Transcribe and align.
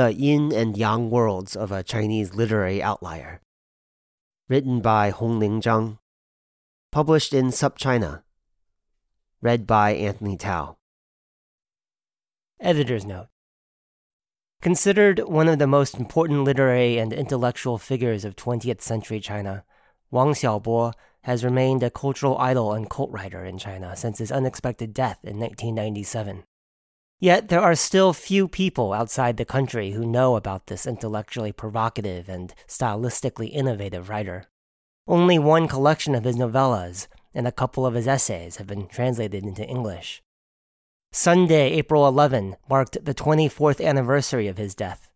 The 0.00 0.14
Yin 0.14 0.50
and 0.50 0.78
Yang 0.78 1.10
Worlds 1.10 1.54
of 1.54 1.70
a 1.70 1.82
Chinese 1.82 2.34
Literary 2.34 2.82
Outlier. 2.82 3.42
Written 4.48 4.80
by 4.80 5.10
Hongling 5.10 5.60
Zhang. 5.60 5.98
Published 6.90 7.34
in 7.34 7.48
SupChina. 7.48 8.22
Read 9.42 9.66
by 9.66 9.90
Anthony 9.90 10.38
Tao. 10.38 10.78
Editor's 12.60 13.04
Note 13.04 13.28
Considered 14.62 15.18
one 15.28 15.48
of 15.48 15.58
the 15.58 15.66
most 15.66 15.96
important 15.96 16.44
literary 16.44 16.96
and 16.96 17.12
intellectual 17.12 17.76
figures 17.76 18.24
of 18.24 18.36
20th 18.36 18.80
century 18.80 19.20
China, 19.20 19.64
Wang 20.10 20.32
Xiaobo 20.32 20.94
has 21.24 21.44
remained 21.44 21.82
a 21.82 21.90
cultural 21.90 22.38
idol 22.38 22.72
and 22.72 22.88
cult 22.88 23.10
writer 23.10 23.44
in 23.44 23.58
China 23.58 23.94
since 23.94 24.16
his 24.16 24.32
unexpected 24.32 24.94
death 24.94 25.18
in 25.22 25.38
1997. 25.38 26.44
Yet 27.22 27.48
there 27.48 27.60
are 27.60 27.74
still 27.74 28.14
few 28.14 28.48
people 28.48 28.94
outside 28.94 29.36
the 29.36 29.44
country 29.44 29.90
who 29.90 30.06
know 30.06 30.36
about 30.36 30.68
this 30.68 30.86
intellectually 30.86 31.52
provocative 31.52 32.30
and 32.30 32.54
stylistically 32.66 33.52
innovative 33.52 34.08
writer. 34.08 34.46
Only 35.06 35.38
one 35.38 35.68
collection 35.68 36.14
of 36.14 36.24
his 36.24 36.36
novellas 36.36 37.08
and 37.34 37.46
a 37.46 37.52
couple 37.52 37.84
of 37.84 37.92
his 37.92 38.08
essays 38.08 38.56
have 38.56 38.66
been 38.66 38.86
translated 38.86 39.44
into 39.44 39.66
English. 39.66 40.22
Sunday, 41.12 41.72
April 41.72 42.08
11, 42.08 42.56
marked 42.70 43.04
the 43.04 43.14
24th 43.14 43.84
anniversary 43.84 44.48
of 44.48 44.56
his 44.56 44.74
death. 44.74 45.10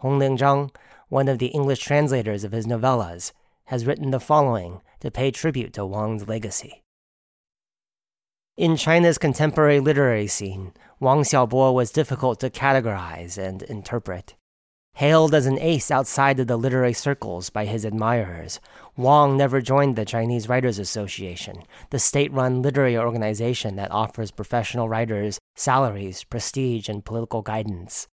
Hongling 0.00 0.38
Zhang, 0.38 0.72
one 1.08 1.26
of 1.26 1.38
the 1.38 1.46
English 1.46 1.80
translators 1.80 2.44
of 2.44 2.52
his 2.52 2.66
novellas, 2.66 3.32
has 3.66 3.84
written 3.84 4.12
the 4.12 4.20
following 4.20 4.80
to 5.00 5.10
pay 5.10 5.32
tribute 5.32 5.72
to 5.72 5.84
Wang's 5.84 6.28
legacy. 6.28 6.82
In 8.62 8.76
China's 8.76 9.18
contemporary 9.18 9.80
literary 9.80 10.28
scene, 10.28 10.72
Wang 11.00 11.22
Xiaobo 11.24 11.74
was 11.74 11.90
difficult 11.90 12.38
to 12.38 12.48
categorize 12.48 13.36
and 13.36 13.60
interpret. 13.62 14.36
Hailed 14.94 15.34
as 15.34 15.46
an 15.46 15.58
ace 15.58 15.90
outside 15.90 16.38
of 16.38 16.46
the 16.46 16.56
literary 16.56 16.92
circles 16.92 17.50
by 17.50 17.64
his 17.64 17.84
admirers, 17.84 18.60
Wang 18.96 19.36
never 19.36 19.60
joined 19.60 19.96
the 19.96 20.04
Chinese 20.04 20.48
Writers 20.48 20.78
Association, 20.78 21.64
the 21.90 21.98
state 21.98 22.32
run 22.32 22.62
literary 22.62 22.96
organization 22.96 23.74
that 23.74 23.90
offers 23.90 24.30
professional 24.30 24.88
writers 24.88 25.40
salaries, 25.56 26.22
prestige, 26.22 26.88
and 26.88 27.04
political 27.04 27.42
guidance. 27.42 28.06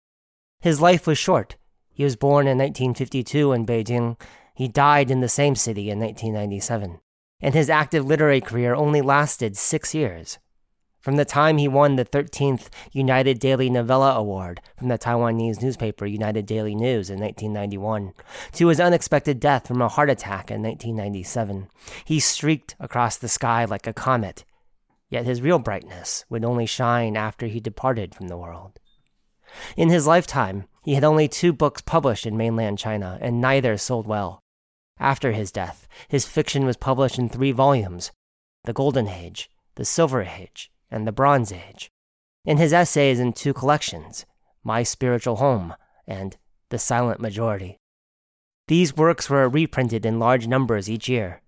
His 0.61 0.81
life 0.81 1.05
was 1.05 1.19
short. 1.19 1.57
He 1.93 2.03
was 2.03 2.15
born 2.15 2.47
in 2.47 2.57
1952 2.57 3.51
in 3.51 3.67
Beijing. 3.67 4.19
He 4.55 4.67
died 4.67 5.11
in 5.11 5.19
the 5.19 5.29
same 5.29 5.53
city 5.53 5.91
in 5.91 5.99
1997. 5.99 7.01
And 7.41 7.53
his 7.53 7.69
active 7.69 8.05
literary 8.05 8.41
career 8.41 8.75
only 8.75 9.01
lasted 9.01 9.55
six 9.55 9.95
years. 9.95 10.39
From 10.99 11.15
the 11.15 11.23
time 11.23 11.57
he 11.57 11.67
won 11.69 11.95
the 11.95 12.03
13th 12.03 12.67
United 12.91 13.39
Daily 13.39 13.69
Novella 13.69 14.15
Award 14.15 14.59
from 14.77 14.89
the 14.89 14.97
Taiwanese 14.97 15.61
newspaper 15.61 16.05
United 16.05 16.45
Daily 16.45 16.75
News 16.75 17.09
in 17.09 17.19
1991 17.19 18.11
to 18.53 18.67
his 18.67 18.81
unexpected 18.81 19.39
death 19.39 19.67
from 19.67 19.81
a 19.81 19.87
heart 19.87 20.09
attack 20.09 20.51
in 20.51 20.61
1997, 20.61 21.69
he 22.03 22.19
streaked 22.19 22.75
across 22.81 23.17
the 23.17 23.29
sky 23.29 23.63
like 23.63 23.87
a 23.87 23.93
comet. 23.93 24.43
Yet 25.09 25.25
his 25.25 25.41
real 25.41 25.59
brightness 25.59 26.25
would 26.29 26.43
only 26.43 26.65
shine 26.65 27.15
after 27.15 27.47
he 27.47 27.61
departed 27.61 28.13
from 28.13 28.27
the 28.27 28.37
world. 28.37 28.77
In 29.77 29.89
his 29.89 30.05
lifetime, 30.05 30.65
he 30.83 30.95
had 30.95 31.05
only 31.05 31.29
two 31.29 31.53
books 31.53 31.81
published 31.81 32.25
in 32.25 32.37
mainland 32.37 32.77
China, 32.77 33.17
and 33.21 33.39
neither 33.41 33.77
sold 33.77 34.05
well. 34.05 34.43
After 34.99 35.31
his 35.31 35.51
death, 35.51 35.87
his 36.07 36.25
fiction 36.25 36.65
was 36.65 36.75
published 36.75 37.17
in 37.17 37.29
three 37.29 37.51
volumes 37.51 38.11
The 38.65 38.73
Golden 38.73 39.07
Age, 39.07 39.49
The 39.75 39.85
Silver 39.85 40.23
Age, 40.23 40.71
and 40.91 41.07
the 41.07 41.11
Bronze 41.13 41.51
Age, 41.53 41.89
in 42.45 42.57
his 42.57 42.73
essays 42.73 43.19
in 43.19 43.33
two 43.33 43.53
collections, 43.53 44.25
My 44.63 44.83
Spiritual 44.83 45.37
Home 45.37 45.73
and 46.05 46.37
The 46.69 46.79
Silent 46.79 47.21
Majority. 47.21 47.79
These 48.67 48.97
works 48.97 49.29
were 49.29 49.47
reprinted 49.47 50.05
in 50.05 50.19
large 50.19 50.47
numbers 50.47 50.89
each 50.89 51.07
year. 51.07 51.41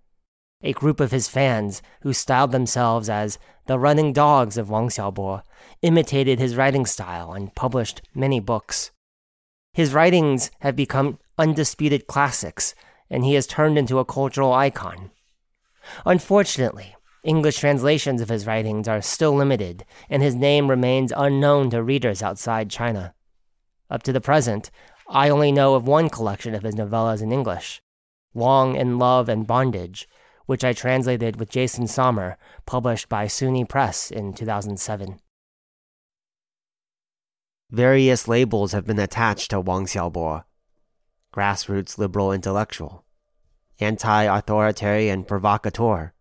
A 0.62 0.72
group 0.72 0.98
of 0.98 1.10
his 1.10 1.28
fans, 1.28 1.82
who 2.02 2.12
styled 2.12 2.52
themselves 2.52 3.08
as 3.08 3.38
the 3.66 3.78
running 3.78 4.12
dogs 4.12 4.56
of 4.56 4.70
Wang 4.70 4.88
Xiaobo, 4.88 5.42
imitated 5.82 6.38
his 6.38 6.56
writing 6.56 6.86
style 6.86 7.32
and 7.32 7.54
published 7.54 8.02
many 8.14 8.40
books. 8.40 8.92
His 9.74 9.92
writings 9.92 10.50
have 10.60 10.76
become 10.76 11.18
undisputed 11.38 12.06
classics, 12.06 12.74
and 13.12 13.24
he 13.24 13.34
has 13.34 13.46
turned 13.46 13.76
into 13.76 13.98
a 13.98 14.04
cultural 14.04 14.54
icon. 14.54 15.10
Unfortunately, 16.06 16.96
English 17.22 17.58
translations 17.58 18.22
of 18.22 18.30
his 18.30 18.46
writings 18.46 18.88
are 18.88 19.02
still 19.02 19.34
limited, 19.34 19.84
and 20.08 20.22
his 20.22 20.34
name 20.34 20.68
remains 20.68 21.12
unknown 21.14 21.68
to 21.70 21.82
readers 21.82 22.22
outside 22.22 22.70
China. 22.70 23.14
Up 23.90 24.02
to 24.04 24.12
the 24.12 24.20
present, 24.20 24.70
I 25.08 25.28
only 25.28 25.52
know 25.52 25.74
of 25.74 25.86
one 25.86 26.08
collection 26.08 26.54
of 26.54 26.62
his 26.62 26.74
novellas 26.74 27.22
in 27.22 27.30
English 27.30 27.82
Wang 28.32 28.76
in 28.76 28.98
Love 28.98 29.28
and 29.28 29.46
Bondage, 29.46 30.08
which 30.46 30.64
I 30.64 30.72
translated 30.72 31.36
with 31.36 31.50
Jason 31.50 31.86
Sommer, 31.86 32.38
published 32.64 33.10
by 33.10 33.26
SUNY 33.26 33.68
Press 33.68 34.10
in 34.10 34.32
2007. 34.32 35.20
Various 37.70 38.26
labels 38.26 38.72
have 38.72 38.86
been 38.86 38.98
attached 38.98 39.50
to 39.50 39.60
Wang 39.60 39.84
Xiaobo 39.84 40.44
grassroots 41.32 41.98
liberal 41.98 42.32
intellectual, 42.32 43.04
anti 43.80 44.22
authoritarian 44.24 45.24
provocateur 45.24 46.12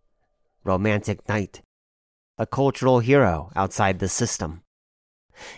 romantic 0.64 1.28
knight, 1.28 1.62
a 2.38 2.46
cultural 2.46 3.00
hero 3.00 3.52
outside 3.56 4.00
the 4.00 4.08
system. 4.10 4.62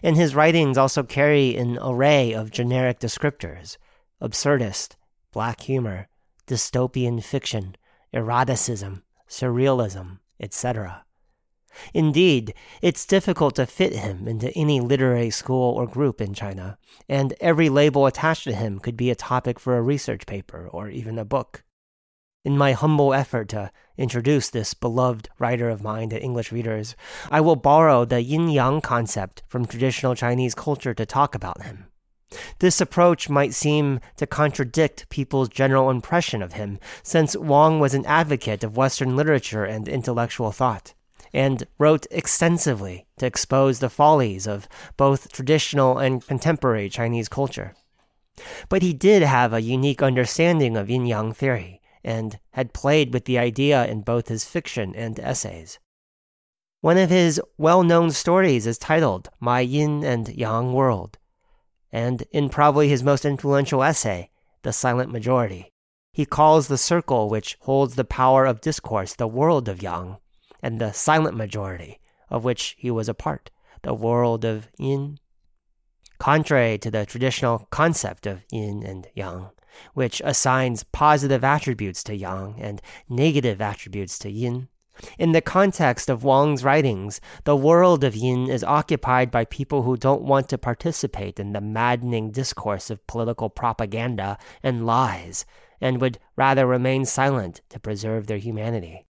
And 0.01 0.15
his 0.15 0.35
writings 0.35 0.77
also 0.77 1.03
carry 1.03 1.57
an 1.57 1.77
array 1.81 2.33
of 2.33 2.51
generic 2.51 2.99
descriptors 2.99 3.77
absurdist, 4.21 4.95
black 5.33 5.61
humor, 5.61 6.07
dystopian 6.47 7.21
fiction, 7.21 7.75
eroticism, 8.13 9.03
surrealism, 9.27 10.19
etc. 10.39 11.03
Indeed, 11.93 12.53
it's 12.81 13.05
difficult 13.05 13.55
to 13.55 13.65
fit 13.65 13.93
him 13.93 14.27
into 14.27 14.51
any 14.55 14.79
literary 14.79 15.29
school 15.29 15.73
or 15.75 15.87
group 15.87 16.21
in 16.21 16.33
China, 16.33 16.77
and 17.07 17.33
every 17.39 17.69
label 17.69 18.05
attached 18.05 18.43
to 18.45 18.53
him 18.53 18.79
could 18.79 18.97
be 18.97 19.09
a 19.09 19.15
topic 19.15 19.59
for 19.59 19.77
a 19.77 19.81
research 19.81 20.25
paper 20.25 20.67
or 20.71 20.89
even 20.89 21.17
a 21.17 21.25
book. 21.25 21.63
In 22.45 22.57
my 22.57 22.73
humble 22.73 23.13
effort 23.13 23.47
to 23.49 23.71
introduce 23.97 24.49
this 24.49 24.73
beloved 24.73 25.29
writer 25.39 25.69
of 25.69 25.81
mine 25.81 26.09
to 26.09 26.21
English 26.21 26.51
readers, 26.51 26.95
I 27.31 27.39
will 27.39 27.55
borrow 27.55 28.03
the 28.03 28.21
yin 28.21 28.49
yang 28.49 28.81
concept 28.81 29.43
from 29.47 29.65
traditional 29.65 30.13
Chinese 30.13 30.53
culture 30.53 30.93
to 30.93 31.05
talk 31.05 31.35
about 31.35 31.63
him. 31.63 31.87
This 32.59 32.81
approach 32.81 33.29
might 33.29 33.53
seem 33.53 33.99
to 34.17 34.27
contradict 34.27 35.07
people's 35.09 35.49
general 35.49 35.89
impression 35.89 36.41
of 36.41 36.53
him, 36.53 36.79
since 37.03 37.37
Wang 37.37 37.79
was 37.79 37.93
an 37.93 38.05
advocate 38.05 38.63
of 38.63 38.75
Western 38.75 39.15
literature 39.15 39.63
and 39.63 39.87
intellectual 39.87 40.51
thought, 40.51 40.93
and 41.33 41.65
wrote 41.79 42.05
extensively 42.11 43.07
to 43.17 43.25
expose 43.25 43.79
the 43.79 43.89
follies 43.89 44.45
of 44.45 44.67
both 44.97 45.31
traditional 45.31 45.97
and 45.97 46.25
contemporary 46.25 46.89
Chinese 46.89 47.27
culture. 47.27 47.73
But 48.69 48.81
he 48.81 48.93
did 48.93 49.23
have 49.23 49.53
a 49.53 49.61
unique 49.61 50.01
understanding 50.01 50.77
of 50.77 50.89
yin 50.89 51.05
yang 51.05 51.33
theory 51.33 51.81
and 52.03 52.39
had 52.51 52.73
played 52.73 53.13
with 53.13 53.25
the 53.25 53.39
idea 53.39 53.85
in 53.85 54.01
both 54.01 54.27
his 54.27 54.45
fiction 54.45 54.93
and 54.95 55.19
essays. 55.19 55.79
One 56.81 56.97
of 56.97 57.09
his 57.09 57.41
well 57.57 57.81
known 57.83 58.11
stories 58.11 58.67
is 58.67 58.77
titled 58.77 59.29
My 59.39 59.61
Yin 59.61 60.03
and 60.03 60.27
Yang 60.27 60.73
World, 60.73 61.17
and 61.91 62.23
in 62.31 62.49
probably 62.49 62.89
his 62.89 63.03
most 63.03 63.23
influential 63.23 63.83
essay, 63.83 64.31
The 64.63 64.73
Silent 64.73 65.11
Majority, 65.11 65.71
he 66.11 66.25
calls 66.25 66.67
the 66.67 66.77
circle 66.77 67.29
which 67.29 67.57
holds 67.61 67.95
the 67.95 68.03
power 68.03 68.45
of 68.45 68.61
discourse 68.61 69.15
the 69.15 69.27
world 69.27 69.69
of 69.69 69.81
Yang, 69.81 70.17
and 70.63 70.79
the 70.79 70.93
silent 70.93 71.37
majority, 71.37 71.99
of 72.29 72.43
which 72.43 72.75
he 72.79 72.89
was 72.89 73.07
a 73.07 73.13
part, 73.13 73.51
the 73.83 73.93
world 73.93 74.45
of 74.45 74.69
Yin. 74.79 75.19
Contrary 76.17 76.77
to 76.77 76.89
the 76.89 77.05
traditional 77.05 77.67
concept 77.69 78.25
of 78.25 78.45
Yin 78.49 78.81
and 78.81 79.07
Yang, 79.13 79.49
which 79.93 80.21
assigns 80.23 80.83
positive 80.85 81.43
attributes 81.43 82.03
to 82.03 82.15
yang 82.15 82.55
and 82.59 82.81
negative 83.09 83.61
attributes 83.61 84.17
to 84.19 84.31
yin. 84.31 84.69
In 85.17 85.31
the 85.31 85.41
context 85.41 86.09
of 86.09 86.23
Wang's 86.23 86.63
writings, 86.63 87.19
the 87.43 87.55
world 87.55 88.03
of 88.03 88.15
yin 88.15 88.49
is 88.49 88.63
occupied 88.63 89.31
by 89.31 89.45
people 89.45 89.81
who 89.81 89.97
don't 89.97 90.21
want 90.21 90.47
to 90.49 90.57
participate 90.57 91.39
in 91.39 91.51
the 91.51 91.61
maddening 91.61 92.31
discourse 92.31 92.89
of 92.89 93.05
political 93.07 93.49
propaganda 93.49 94.37
and 94.61 94.85
lies, 94.85 95.45
and 95.81 95.99
would 95.99 96.19
rather 96.37 96.67
remain 96.67 97.05
silent 97.05 97.61
to 97.69 97.79
preserve 97.79 98.27
their 98.27 98.37
humanity. 98.37 99.05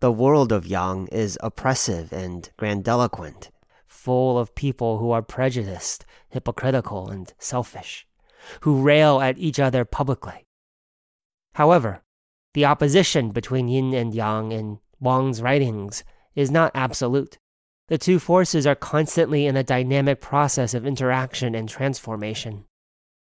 The 0.00 0.12
world 0.12 0.52
of 0.52 0.66
yang 0.66 1.06
is 1.08 1.38
oppressive 1.42 2.12
and 2.12 2.50
grandiloquent, 2.58 3.50
full 3.86 4.38
of 4.38 4.54
people 4.54 4.98
who 4.98 5.10
are 5.10 5.22
prejudiced, 5.22 6.04
hypocritical, 6.28 7.08
and 7.08 7.32
selfish, 7.38 8.06
who 8.60 8.82
rail 8.82 9.20
at 9.20 9.38
each 9.38 9.58
other 9.58 9.86
publicly. 9.86 10.44
However, 11.54 12.02
the 12.52 12.66
opposition 12.66 13.30
between 13.30 13.68
yin 13.68 13.94
and 13.94 14.14
yang 14.14 14.52
in 14.52 14.80
Wang's 15.00 15.40
writings 15.40 16.04
is 16.34 16.50
not 16.50 16.72
absolute. 16.74 17.38
The 17.88 17.96
two 17.96 18.18
forces 18.18 18.66
are 18.66 18.74
constantly 18.74 19.46
in 19.46 19.56
a 19.56 19.64
dynamic 19.64 20.20
process 20.20 20.74
of 20.74 20.86
interaction 20.86 21.54
and 21.54 21.68
transformation. 21.68 22.66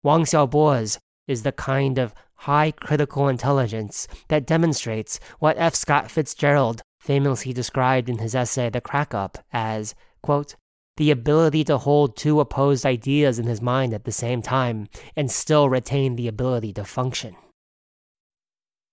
Wang 0.02 0.24
Xiaobo's 0.24 0.98
is 1.28 1.42
the 1.42 1.52
kind 1.52 1.98
of 1.98 2.14
high 2.36 2.70
critical 2.70 3.28
intelligence 3.28 4.06
that 4.28 4.46
demonstrates 4.46 5.18
what 5.38 5.58
F. 5.58 5.74
Scott 5.74 6.10
Fitzgerald 6.10 6.82
famously 7.00 7.52
described 7.52 8.08
in 8.08 8.18
his 8.18 8.34
essay 8.34 8.68
The 8.68 8.80
Crack 8.80 9.14
Up 9.14 9.38
as, 9.52 9.94
quote, 10.22 10.56
the 10.96 11.10
ability 11.10 11.62
to 11.64 11.78
hold 11.78 12.16
two 12.16 12.40
opposed 12.40 12.86
ideas 12.86 13.38
in 13.38 13.46
his 13.46 13.60
mind 13.60 13.92
at 13.92 14.04
the 14.04 14.12
same 14.12 14.42
time 14.42 14.88
and 15.14 15.30
still 15.30 15.68
retain 15.68 16.16
the 16.16 16.28
ability 16.28 16.72
to 16.72 16.84
function. 16.84 17.36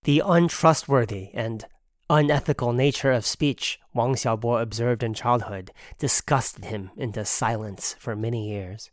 The 0.04 0.22
untrustworthy 0.26 1.30
and 1.34 1.66
unethical 2.10 2.74
nature 2.74 3.12
of 3.12 3.26
speech 3.26 3.80
Wang 3.94 4.16
Xiaobo 4.16 4.62
observed 4.62 5.02
in 5.02 5.14
childhood 5.14 5.72
disgusted 5.98 6.66
him 6.66 6.92
into 6.98 7.24
silence 7.24 7.96
for 8.00 8.16
many 8.16 8.50
years. 8.50 8.92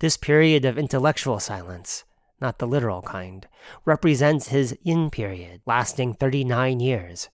This 0.00 0.16
period 0.16 0.64
of 0.64 0.76
intellectual 0.76 1.40
silence, 1.40 2.04
not 2.40 2.58
the 2.58 2.66
literal 2.66 3.02
kind, 3.02 3.46
represents 3.84 4.48
his 4.48 4.76
yin 4.82 5.10
period, 5.10 5.60
lasting 5.66 6.14
39 6.14 6.80
years. 6.80 7.28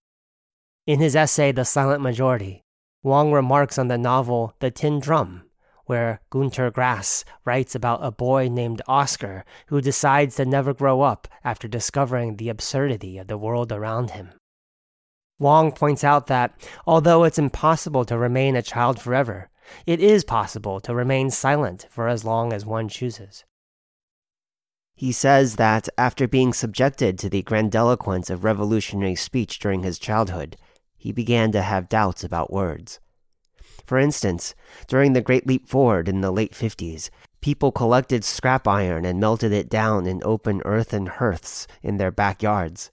In 0.87 1.01
his 1.01 1.17
essay, 1.17 1.53
The 1.53 1.65
Silent 1.65 2.03
Majority, 2.03 2.62
Wang 3.03 3.33
remarks 3.33 3.79
on 3.79 3.89
the 3.89 3.99
novel 3.99 4.55
The 4.61 4.71
Tin 4.71 5.01
Drum, 5.01 5.45
where 5.87 6.21
Gunter 6.31 6.71
Grass 6.71 7.25
writes 7.45 7.75
about 7.75 8.05
a 8.05 8.11
boy 8.11 8.49
named 8.49 8.81
Oscar 8.89 9.45
who 9.67 9.81
decides 9.81 10.37
to 10.37 10.45
never 10.45 10.73
grow 10.73 11.03
up 11.03 11.29
after 11.45 11.69
discovering 11.69 12.37
the 12.37 12.49
absurdity 12.49 13.19
of 13.19 13.27
the 13.27 13.39
world 13.39 13.73
around 13.73 14.12
him. 14.12 14.33
Wang 15.39 15.73
points 15.73 16.05
out 16.05 16.29
that 16.29 16.55
although 16.87 17.25
it's 17.25 17.39
impossible 17.39 18.05
to 18.06 18.17
remain 18.17 18.56
a 18.56 18.62
child 18.62 19.01
forever, 19.01 19.51
it 19.87 20.01
is 20.01 20.25
possible 20.25 20.81
to 20.81 20.95
remain 20.95 21.31
silent 21.31 21.87
for 21.91 22.09
as 22.09 22.25
long 22.25 22.53
as 22.53 22.65
one 22.65 22.89
chooses. 22.89 23.45
He 24.96 25.11
says 25.11 25.56
that 25.56 25.88
after 25.99 26.29
being 26.29 26.52
subjected 26.52 27.19
to 27.19 27.29
the 27.29 27.43
grandiloquence 27.43 28.31
of 28.31 28.44
revolutionary 28.44 29.17
speech 29.17 29.58
during 29.58 29.82
his 29.82 29.99
childhood, 29.99 30.56
he 30.96 31.12
began 31.12 31.50
to 31.52 31.62
have 31.62 31.88
doubts 31.88 32.23
about 32.23 32.52
words. 32.52 33.00
For 33.85 33.99
instance, 33.99 34.55
during 34.87 35.12
the 35.12 35.20
Great 35.20 35.46
Leap 35.46 35.69
Forward 35.69 36.08
in 36.08 36.20
the 36.20 36.31
late 36.31 36.52
50s, 36.52 37.11
people 37.41 37.73
collected 37.73 38.25
scrap 38.25 38.67
iron 38.67 39.05
and 39.05 39.20
melted 39.20 39.52
it 39.52 39.69
down 39.69 40.06
in 40.06 40.23
open 40.25 40.62
earthen 40.64 41.06
hearths 41.06 41.67
in 41.82 41.99
their 41.99 42.11
backyards. 42.11 42.91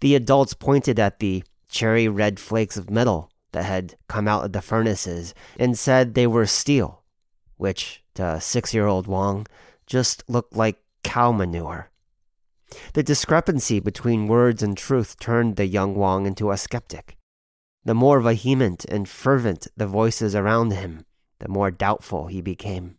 The 0.00 0.14
adults 0.14 0.54
pointed 0.54 1.00
at 1.00 1.18
the 1.18 1.42
cherry 1.68 2.06
red 2.06 2.38
flakes 2.38 2.76
of 2.76 2.90
metal 2.90 3.30
that 3.52 3.64
had 3.64 3.96
come 4.08 4.28
out 4.28 4.44
of 4.44 4.52
the 4.52 4.62
furnaces 4.62 5.34
and 5.58 5.78
said 5.78 6.14
they 6.14 6.26
were 6.26 6.46
steel, 6.46 7.02
which 7.56 8.04
to 8.14 8.40
six 8.40 8.72
year 8.74 8.86
old 8.86 9.06
Wang 9.06 9.46
just 9.86 10.22
looked 10.28 10.54
like 10.54 10.78
cow 11.02 11.32
manure. 11.32 11.90
The 12.94 13.02
discrepancy 13.02 13.80
between 13.80 14.28
words 14.28 14.62
and 14.62 14.76
truth 14.76 15.18
turned 15.18 15.56
the 15.56 15.66
young 15.66 15.94
Wang 15.94 16.26
into 16.26 16.50
a 16.50 16.56
skeptic. 16.56 17.16
The 17.84 17.94
more 17.94 18.20
vehement 18.20 18.84
and 18.86 19.08
fervent 19.08 19.66
the 19.76 19.86
voices 19.86 20.34
around 20.34 20.72
him, 20.72 21.04
the 21.38 21.48
more 21.48 21.70
doubtful 21.70 22.28
he 22.28 22.40
became. 22.40 22.96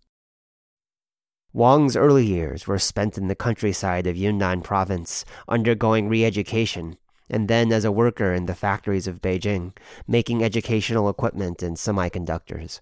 Wang's 1.54 1.96
early 1.96 2.26
years 2.26 2.68
were 2.68 2.80
spent 2.80 3.18
in 3.18 3.28
the 3.28 3.36
countryside 3.36 4.08
of 4.08 4.18
Yunnan 4.18 4.62
province, 4.62 5.24
undergoing 5.48 6.10
re 6.10 6.26
education 6.26 6.98
and 7.30 7.48
then 7.48 7.72
as 7.72 7.86
a 7.86 7.92
worker 7.92 8.34
in 8.34 8.46
the 8.46 8.56
factories 8.56 9.08
of 9.08 9.22
Beijing, 9.22 9.76
making 10.08 10.44
educational 10.44 11.10
equipment 11.10 11.64
and 11.64 11.78
semiconductors. 11.78 12.82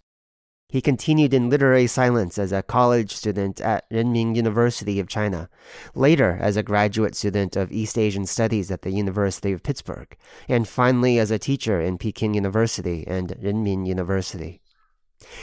He 0.71 0.79
continued 0.79 1.33
in 1.33 1.49
literary 1.49 1.85
silence 1.85 2.39
as 2.39 2.53
a 2.53 2.63
college 2.63 3.13
student 3.13 3.59
at 3.59 3.89
Renmin 3.89 4.37
University 4.37 5.01
of 5.01 5.09
China, 5.09 5.49
later 5.93 6.37
as 6.39 6.55
a 6.55 6.63
graduate 6.63 7.13
student 7.13 7.57
of 7.57 7.73
East 7.73 7.97
Asian 7.97 8.25
Studies 8.25 8.71
at 8.71 8.81
the 8.81 8.91
University 8.91 9.51
of 9.51 9.63
Pittsburgh, 9.63 10.15
and 10.47 10.65
finally 10.65 11.19
as 11.19 11.29
a 11.29 11.37
teacher 11.37 11.81
in 11.81 11.97
Peking 11.97 12.33
University 12.33 13.05
and 13.05 13.35
Renmin 13.43 13.85
University. 13.85 14.61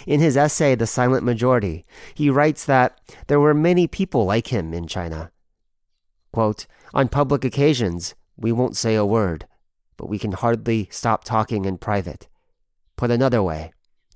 In 0.06 0.20
his 0.20 0.34
essay, 0.34 0.74
The 0.74 0.86
Silent 0.86 1.24
Majority, 1.24 1.84
he 2.14 2.30
writes 2.30 2.64
that 2.64 2.98
there 3.26 3.38
were 3.38 3.52
many 3.52 3.86
people 3.86 4.24
like 4.24 4.46
him 4.46 4.72
in 4.72 4.86
China. 4.86 5.30
Quote, 6.32 6.66
On 6.94 7.06
public 7.06 7.44
occasions, 7.44 8.14
we 8.38 8.50
won't 8.50 8.78
say 8.78 8.94
a 8.94 9.04
word, 9.04 9.46
but 9.98 10.08
we 10.08 10.18
can 10.18 10.32
hardly 10.32 10.88
stop 10.90 11.22
talking 11.22 11.66
in 11.66 11.76
private. 11.76 12.28
Put 12.96 13.10
another 13.10 13.42
way, 13.42 13.72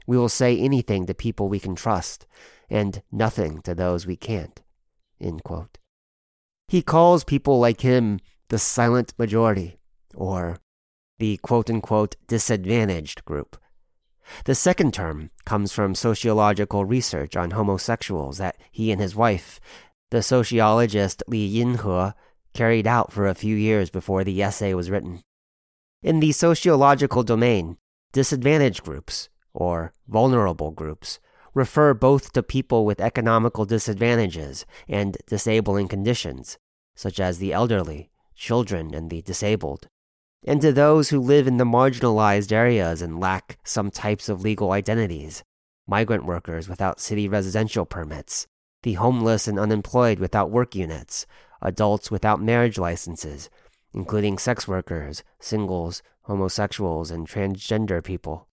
we 0.07 0.17
will 0.17 0.29
say 0.29 0.59
anything 0.59 1.07
to 1.07 1.15
people 1.15 1.49
we 1.49 1.61
can 1.61 1.75
trust, 1.75 2.27
and 2.69 3.03
nothing 3.11 3.63
to 3.63 3.75
those 3.75 4.07
we 4.07 4.17
can't. 4.17 4.61
He 6.69 6.83
calls 6.83 7.25
people 7.25 7.61
like 7.61 7.83
him 7.83 8.19
the 8.49 8.59
silent 8.59 9.15
majority, 9.19 9.79
or 10.15 10.59
the 11.19 11.37
quote 11.39 11.71
unquote 11.71 12.17
disadvantaged 12.27 13.25
group. 13.25 13.57
The 14.45 14.55
second 14.55 14.95
term 14.95 15.31
comes 15.45 15.73
from 15.73 15.95
sociological 15.95 16.85
research 16.85 17.37
on 17.37 17.53
homosexuals 17.53 18.39
that 18.39 18.57
he 18.71 18.91
and 18.91 19.01
his 19.01 19.15
wife, 19.15 19.61
the 20.11 20.23
sociologist 20.23 21.23
Li 21.27 21.57
Yinhe, 21.57 22.15
carried 22.55 22.87
out 22.87 23.13
for 23.13 23.27
a 23.27 23.35
few 23.35 23.57
years 23.57 23.91
before 23.91 24.25
the 24.25 24.43
essay 24.43 24.75
was 24.75 24.91
written. 24.91 25.23
In 26.03 26.21
the 26.21 26.33
sociological 26.33 27.23
domain, 27.23 27.79
disadvantaged 28.13 28.83
groups, 28.83 29.29
or 29.55 29.93
vulnerable 30.09 30.71
groups, 30.71 31.19
refer 31.55 31.95
both 31.95 32.33
to 32.33 32.43
people 32.43 32.85
with 32.85 33.01
economical 33.01 33.65
disadvantages 33.65 34.65
and 34.89 35.17
disabling 35.27 35.89
conditions, 35.89 36.59
such 36.95 37.21
as 37.21 37.39
the 37.39 37.53
elderly, 37.53 38.11
children, 38.35 38.95
and 38.95 39.11
the 39.11 39.23
disabled, 39.23 39.89
and 40.45 40.61
to 40.61 40.73
those 40.73 41.11
who 41.11 41.21
live 41.21 41.47
in 41.47 41.59
the 41.59 41.65
marginalized 41.65 42.51
areas 42.51 43.01
and 43.01 43.21
lack 43.21 43.59
some 43.65 43.91
types 43.91 44.29
of 44.29 44.43
legal 44.43 44.73
identities, 44.73 45.45
migrant 45.87 46.25
workers 46.25 46.69
without 46.69 47.01
city 47.01 47.29
residential 47.29 47.85
permits, 47.85 48.47
the 48.83 48.95
homeless 48.95 49.47
and 49.47 49.59
unemployed 49.59 50.19
without 50.19 50.51
work 50.51 50.75
units, 50.75 51.27
adults 51.61 52.11
without 52.11 52.43
marriage 52.43 52.77
licenses, 52.77 53.49
including 53.95 54.37
sex 54.37 54.67
workers, 54.67 55.23
singles, 55.39 56.03
homosexuals, 56.23 57.11
and 57.11 57.29
transgender 57.29 58.03
people. 58.03 58.49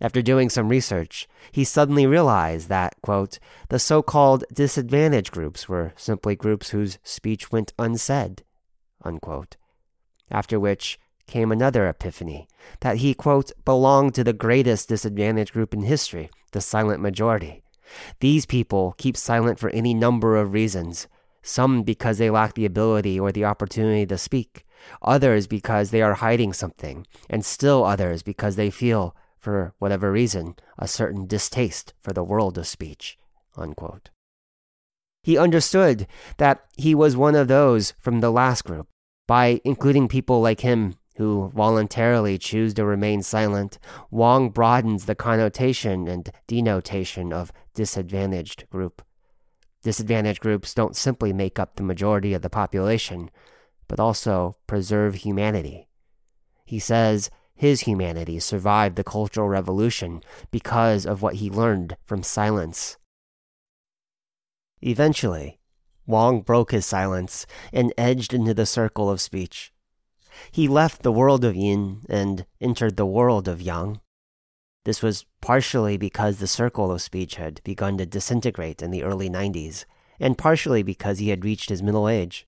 After 0.00 0.22
doing 0.22 0.48
some 0.48 0.68
research, 0.68 1.28
he 1.52 1.64
suddenly 1.64 2.06
realized 2.06 2.68
that, 2.68 2.94
quote, 3.02 3.38
the 3.68 3.78
so 3.78 4.02
called 4.02 4.44
disadvantaged 4.52 5.30
groups 5.30 5.68
were 5.68 5.92
simply 5.96 6.34
groups 6.34 6.70
whose 6.70 6.98
speech 7.04 7.52
went 7.52 7.72
unsaid, 7.78 8.42
unquote. 9.04 9.56
After 10.30 10.58
which 10.58 10.98
came 11.26 11.52
another 11.52 11.88
epiphany 11.88 12.48
that 12.80 12.96
he, 12.98 13.14
quote, 13.14 13.52
belonged 13.64 14.14
to 14.14 14.24
the 14.24 14.32
greatest 14.32 14.88
disadvantaged 14.88 15.52
group 15.52 15.72
in 15.72 15.82
history, 15.82 16.30
the 16.52 16.60
silent 16.60 17.00
majority. 17.00 17.62
These 18.20 18.46
people 18.46 18.94
keep 18.98 19.16
silent 19.16 19.58
for 19.58 19.70
any 19.70 19.94
number 19.94 20.36
of 20.36 20.52
reasons, 20.52 21.06
some 21.42 21.82
because 21.82 22.18
they 22.18 22.30
lack 22.30 22.54
the 22.54 22.66
ability 22.66 23.18
or 23.20 23.32
the 23.32 23.44
opportunity 23.44 24.06
to 24.06 24.18
speak, 24.18 24.64
others 25.02 25.46
because 25.46 25.90
they 25.90 26.02
are 26.02 26.14
hiding 26.14 26.52
something, 26.52 27.06
and 27.28 27.44
still 27.44 27.84
others 27.84 28.22
because 28.22 28.56
they 28.56 28.70
feel, 28.70 29.14
for 29.42 29.74
whatever 29.78 30.12
reason, 30.12 30.54
a 30.78 30.86
certain 30.86 31.26
distaste 31.26 31.92
for 32.00 32.12
the 32.12 32.22
world 32.22 32.56
of 32.56 32.66
speech. 32.66 33.18
Unquote. 33.56 34.10
He 35.22 35.36
understood 35.36 36.06
that 36.38 36.64
he 36.76 36.94
was 36.94 37.16
one 37.16 37.34
of 37.34 37.48
those 37.48 37.92
from 37.98 38.20
the 38.20 38.30
last 38.30 38.64
group 38.64 38.88
by 39.26 39.60
including 39.64 40.08
people 40.08 40.40
like 40.40 40.60
him 40.60 40.94
who 41.16 41.50
voluntarily 41.54 42.38
choose 42.38 42.72
to 42.74 42.84
remain 42.84 43.22
silent. 43.22 43.78
Wang 44.10 44.48
broadens 44.48 45.04
the 45.04 45.14
connotation 45.14 46.08
and 46.08 46.30
denotation 46.46 47.32
of 47.32 47.52
disadvantaged 47.74 48.68
group. 48.70 49.02
Disadvantaged 49.82 50.40
groups 50.40 50.72
don't 50.72 50.96
simply 50.96 51.32
make 51.32 51.58
up 51.58 51.74
the 51.74 51.82
majority 51.82 52.32
of 52.32 52.42
the 52.42 52.50
population, 52.50 53.30
but 53.88 54.00
also 54.00 54.56
preserve 54.66 55.16
humanity. 55.16 55.88
He 56.64 56.78
says 56.78 57.30
his 57.54 57.82
humanity 57.82 58.38
survived 58.38 58.96
the 58.96 59.04
Cultural 59.04 59.48
Revolution 59.48 60.22
because 60.50 61.06
of 61.06 61.22
what 61.22 61.36
he 61.36 61.50
learned 61.50 61.96
from 62.04 62.22
silence. 62.22 62.96
Eventually, 64.80 65.60
Wang 66.06 66.40
broke 66.40 66.72
his 66.72 66.84
silence 66.84 67.46
and 67.72 67.94
edged 67.96 68.34
into 68.34 68.52
the 68.52 68.66
circle 68.66 69.08
of 69.08 69.20
speech. 69.20 69.72
He 70.50 70.66
left 70.66 71.02
the 71.02 71.12
world 71.12 71.44
of 71.44 71.54
yin 71.54 72.02
and 72.08 72.46
entered 72.60 72.96
the 72.96 73.06
world 73.06 73.46
of 73.46 73.62
yang. 73.62 74.00
This 74.84 75.02
was 75.02 75.26
partially 75.40 75.96
because 75.96 76.38
the 76.38 76.48
circle 76.48 76.90
of 76.90 77.00
speech 77.00 77.36
had 77.36 77.62
begun 77.62 77.98
to 77.98 78.06
disintegrate 78.06 78.82
in 78.82 78.90
the 78.90 79.04
early 79.04 79.30
90s, 79.30 79.84
and 80.18 80.36
partially 80.36 80.82
because 80.82 81.18
he 81.18 81.28
had 81.28 81.44
reached 81.44 81.68
his 81.68 81.82
middle 81.82 82.08
age. 82.08 82.46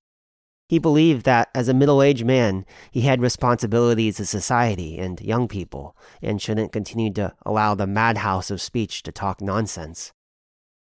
He 0.69 0.79
believed 0.79 1.27
that 1.27 1.51
as 1.55 1.69
a 1.69 1.75
middle 1.75 2.03
aged 2.03 2.25
man, 2.25 2.65
he 2.91 3.03
had 3.03 3.21
responsibilities 3.21 4.17
to 4.17 4.27
society 4.27 4.99
and 4.99 5.21
young 5.21 5.47
people, 5.47 5.97
and 6.23 6.41
shouldn't 6.41 6.73
continue 6.73 7.13
to 7.15 7.35
allow 7.45 7.75
the 7.75 7.87
madhouse 7.87 8.51
of 8.51 8.63
speech 8.63 9.03
to 9.03 9.13
talk 9.13 9.41
nonsense. 9.43 10.13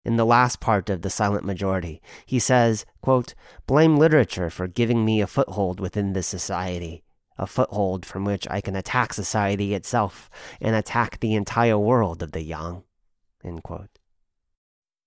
In 0.04 0.16
the 0.16 0.26
last 0.26 0.60
part 0.60 0.90
of 0.90 1.02
The 1.02 1.10
Silent 1.10 1.44
Majority, 1.44 2.00
he 2.26 2.38
says, 2.38 2.84
quote, 3.02 3.34
Blame 3.66 3.96
literature 3.96 4.50
for 4.50 4.66
giving 4.66 5.04
me 5.04 5.20
a 5.20 5.26
foothold 5.26 5.78
within 5.78 6.12
this 6.12 6.26
society, 6.26 7.04
a 7.36 7.46
foothold 7.46 8.04
from 8.04 8.24
which 8.24 8.46
I 8.50 8.60
can 8.60 8.76
attack 8.76 9.12
society 9.12 9.74
itself 9.74 10.28
and 10.60 10.74
attack 10.74 11.20
the 11.20 11.34
entire 11.34 11.78
world 11.78 12.22
of 12.22 12.32
the 12.32 12.42
yang. 12.42 12.82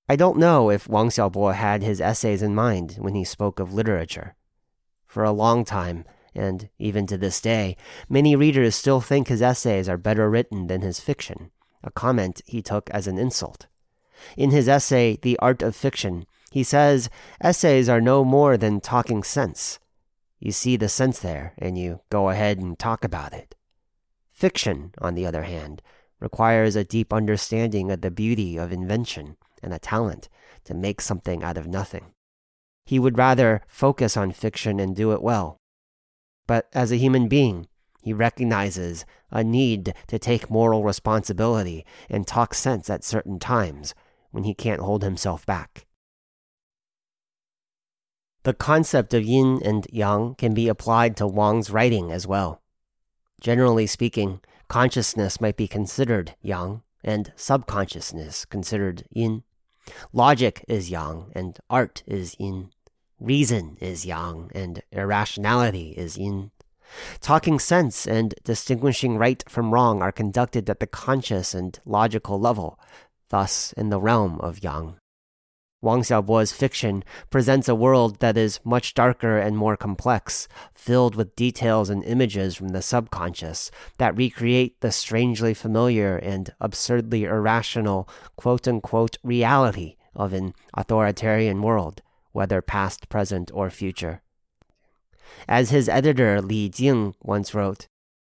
I 0.08 0.16
don't 0.16 0.38
know 0.38 0.70
if 0.70 0.88
Wang 0.88 1.10
Xiaobo 1.10 1.54
had 1.54 1.82
his 1.82 2.00
essays 2.00 2.42
in 2.42 2.54
mind 2.54 2.96
when 3.00 3.16
he 3.16 3.24
spoke 3.24 3.60
of 3.60 3.74
literature. 3.74 4.36
For 5.16 5.24
a 5.24 5.32
long 5.32 5.64
time, 5.64 6.04
and 6.34 6.68
even 6.78 7.08
to 7.08 7.18
this 7.18 7.40
day, 7.40 7.78
many 8.10 8.36
readers 8.36 8.76
still 8.76 9.00
think 9.00 9.30
his 9.30 9.42
essays 9.42 9.88
are 9.88 9.98
better 9.98 10.30
written 10.30 10.68
than 10.68 10.82
his 10.82 11.00
fiction, 11.00 11.52
a 11.82 11.90
comment 11.90 12.42
he 12.46 12.62
took 12.62 12.90
as 12.90 13.08
an 13.08 13.18
insult. 13.18 13.68
In 14.36 14.52
his 14.52 14.68
essay, 14.68 15.18
The 15.22 15.40
Art 15.40 15.62
of 15.62 15.74
Fiction, 15.74 16.26
he 16.52 16.64
says 16.66 17.10
essays 17.40 17.88
are 17.88 18.02
no 18.02 18.26
more 18.26 18.58
than 18.58 18.82
talking 18.82 19.24
sense. 19.24 19.80
You 20.38 20.52
see 20.52 20.76
the 20.76 20.90
sense 20.90 21.20
there, 21.20 21.54
and 21.58 21.78
you 21.78 22.02
go 22.10 22.30
ahead 22.30 22.60
and 22.60 22.78
talk 22.78 23.06
about 23.06 23.32
it. 23.32 23.56
Fiction, 24.34 24.92
on 25.00 25.16
the 25.16 25.26
other 25.26 25.44
hand, 25.44 25.82
requires 26.20 26.76
a 26.76 26.84
deep 26.84 27.14
understanding 27.14 27.90
of 27.90 28.02
the 28.02 28.12
beauty 28.12 28.58
of 28.58 28.74
invention 28.74 29.38
and 29.64 29.74
a 29.74 29.80
talent 29.80 30.28
to 30.66 30.74
make 30.74 31.00
something 31.00 31.42
out 31.42 31.58
of 31.58 31.68
nothing. 31.68 32.12
He 32.86 33.00
would 33.00 33.18
rather 33.18 33.62
focus 33.68 34.16
on 34.16 34.32
fiction 34.32 34.80
and 34.80 34.96
do 34.96 35.12
it 35.12 35.22
well. 35.22 35.60
But 36.48 36.68
as 36.74 36.92
a 36.92 36.98
human 36.98 37.28
being, 37.28 37.68
he 38.02 38.14
recognizes 38.14 39.06
a 39.32 39.44
need 39.44 39.96
to 40.08 40.20
take 40.20 40.52
moral 40.52 40.84
responsibility 40.84 41.86
and 42.08 42.28
talk 42.28 42.54
sense 42.54 42.90
at 42.90 43.04
certain 43.04 43.40
times 43.40 43.96
when 44.30 44.44
he 44.44 44.54
can't 44.54 44.82
hold 44.82 45.04
himself 45.04 45.46
back. 45.46 45.88
The 48.44 48.54
concept 48.54 49.16
of 49.16 49.24
yin 49.24 49.60
and 49.66 49.88
yang 49.92 50.36
can 50.36 50.54
be 50.54 50.68
applied 50.68 51.18
to 51.18 51.26
Wang's 51.26 51.72
writing 51.72 52.12
as 52.12 52.28
well. 52.28 52.62
Generally 53.42 53.88
speaking, 53.88 54.40
consciousness 54.68 55.42
might 55.42 55.58
be 55.58 55.68
considered 55.68 56.36
yang 56.44 56.84
and 57.04 57.34
subconsciousness 57.36 58.46
considered 58.46 59.06
yin. 59.10 59.42
Logic 60.14 60.64
is 60.68 60.92
yang 60.92 61.32
and 61.34 61.58
art 61.72 62.04
is 62.06 62.36
yin. 62.40 62.70
Reason 63.20 63.78
is 63.80 64.06
yang, 64.06 64.52
and 64.54 64.84
irrationality 64.92 65.92
is 65.92 66.18
yin. 66.18 66.52
Talking 67.22 67.60
sense 67.60 68.06
and 68.06 68.36
distinguishing 68.44 69.18
right 69.18 69.44
from 69.48 69.74
wrong 69.74 70.02
are 70.02 70.12
conducted 70.12 70.70
at 70.70 70.80
the 70.82 70.88
conscious 70.88 71.54
and 71.54 71.80
logical 71.86 72.40
level, 72.40 72.78
thus 73.30 73.74
in 73.74 73.90
the 73.90 74.02
realm 74.02 74.40
of 74.42 74.64
yang. 74.64 74.96
Wang 75.82 76.02
Xiaobo's 76.02 76.52
fiction 76.52 77.04
presents 77.30 77.70
a 77.70 77.76
world 77.76 78.20
that 78.20 78.38
is 78.38 78.60
much 78.66 78.94
darker 78.96 79.38
and 79.38 79.56
more 79.56 79.78
complex, 79.78 80.48
filled 80.74 81.16
with 81.16 81.36
details 81.36 81.90
and 81.90 82.04
images 82.04 82.56
from 82.56 82.70
the 82.70 82.82
subconscious 82.82 83.72
that 83.98 84.18
recreate 84.18 84.82
the 84.82 84.92
strangely 84.92 85.54
familiar 85.54 86.18
and 86.18 86.54
absurdly 86.60 87.24
irrational 87.24 88.10
quote 88.36 88.68
unquote 88.68 89.18
reality 89.24 89.96
of 90.16 90.34
an 90.34 90.54
authoritarian 90.74 91.62
world 91.62 92.02
whether 92.36 92.62
past, 92.62 93.08
present, 93.08 93.50
or 93.54 93.70
future. 93.70 94.22
As 95.48 95.70
his 95.70 95.88
editor 95.88 96.42
Li 96.42 96.68
Jing 96.68 97.16
once 97.24 97.54
wrote, 97.54 97.88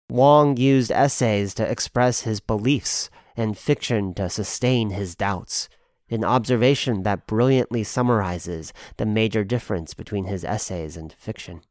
Wang 0.09 0.57
used 0.57 0.91
essays 0.91 1.53
to 1.53 1.69
express 1.69 2.21
his 2.21 2.39
beliefs 2.39 3.09
and 3.37 3.57
fiction 3.57 4.13
to 4.15 4.29
sustain 4.29 4.89
his 4.89 5.15
doubts, 5.15 5.69
an 6.09 6.25
observation 6.25 7.03
that 7.03 7.27
brilliantly 7.27 7.83
summarizes 7.83 8.73
the 8.97 9.05
major 9.05 9.43
difference 9.43 9.93
between 9.93 10.25
his 10.25 10.43
essays 10.43 10.97
and 10.97 11.13
fiction. 11.13 11.61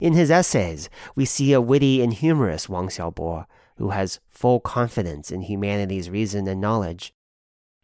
In 0.00 0.12
his 0.14 0.30
essays, 0.30 0.90
we 1.14 1.24
see 1.24 1.52
a 1.52 1.60
witty 1.60 2.02
and 2.02 2.12
humorous 2.12 2.68
Wang 2.68 2.88
Xiaobo 2.88 3.46
who 3.76 3.90
has 3.90 4.20
full 4.28 4.58
confidence 4.58 5.30
in 5.30 5.42
humanity's 5.42 6.10
reason 6.10 6.48
and 6.48 6.60
knowledge. 6.60 7.14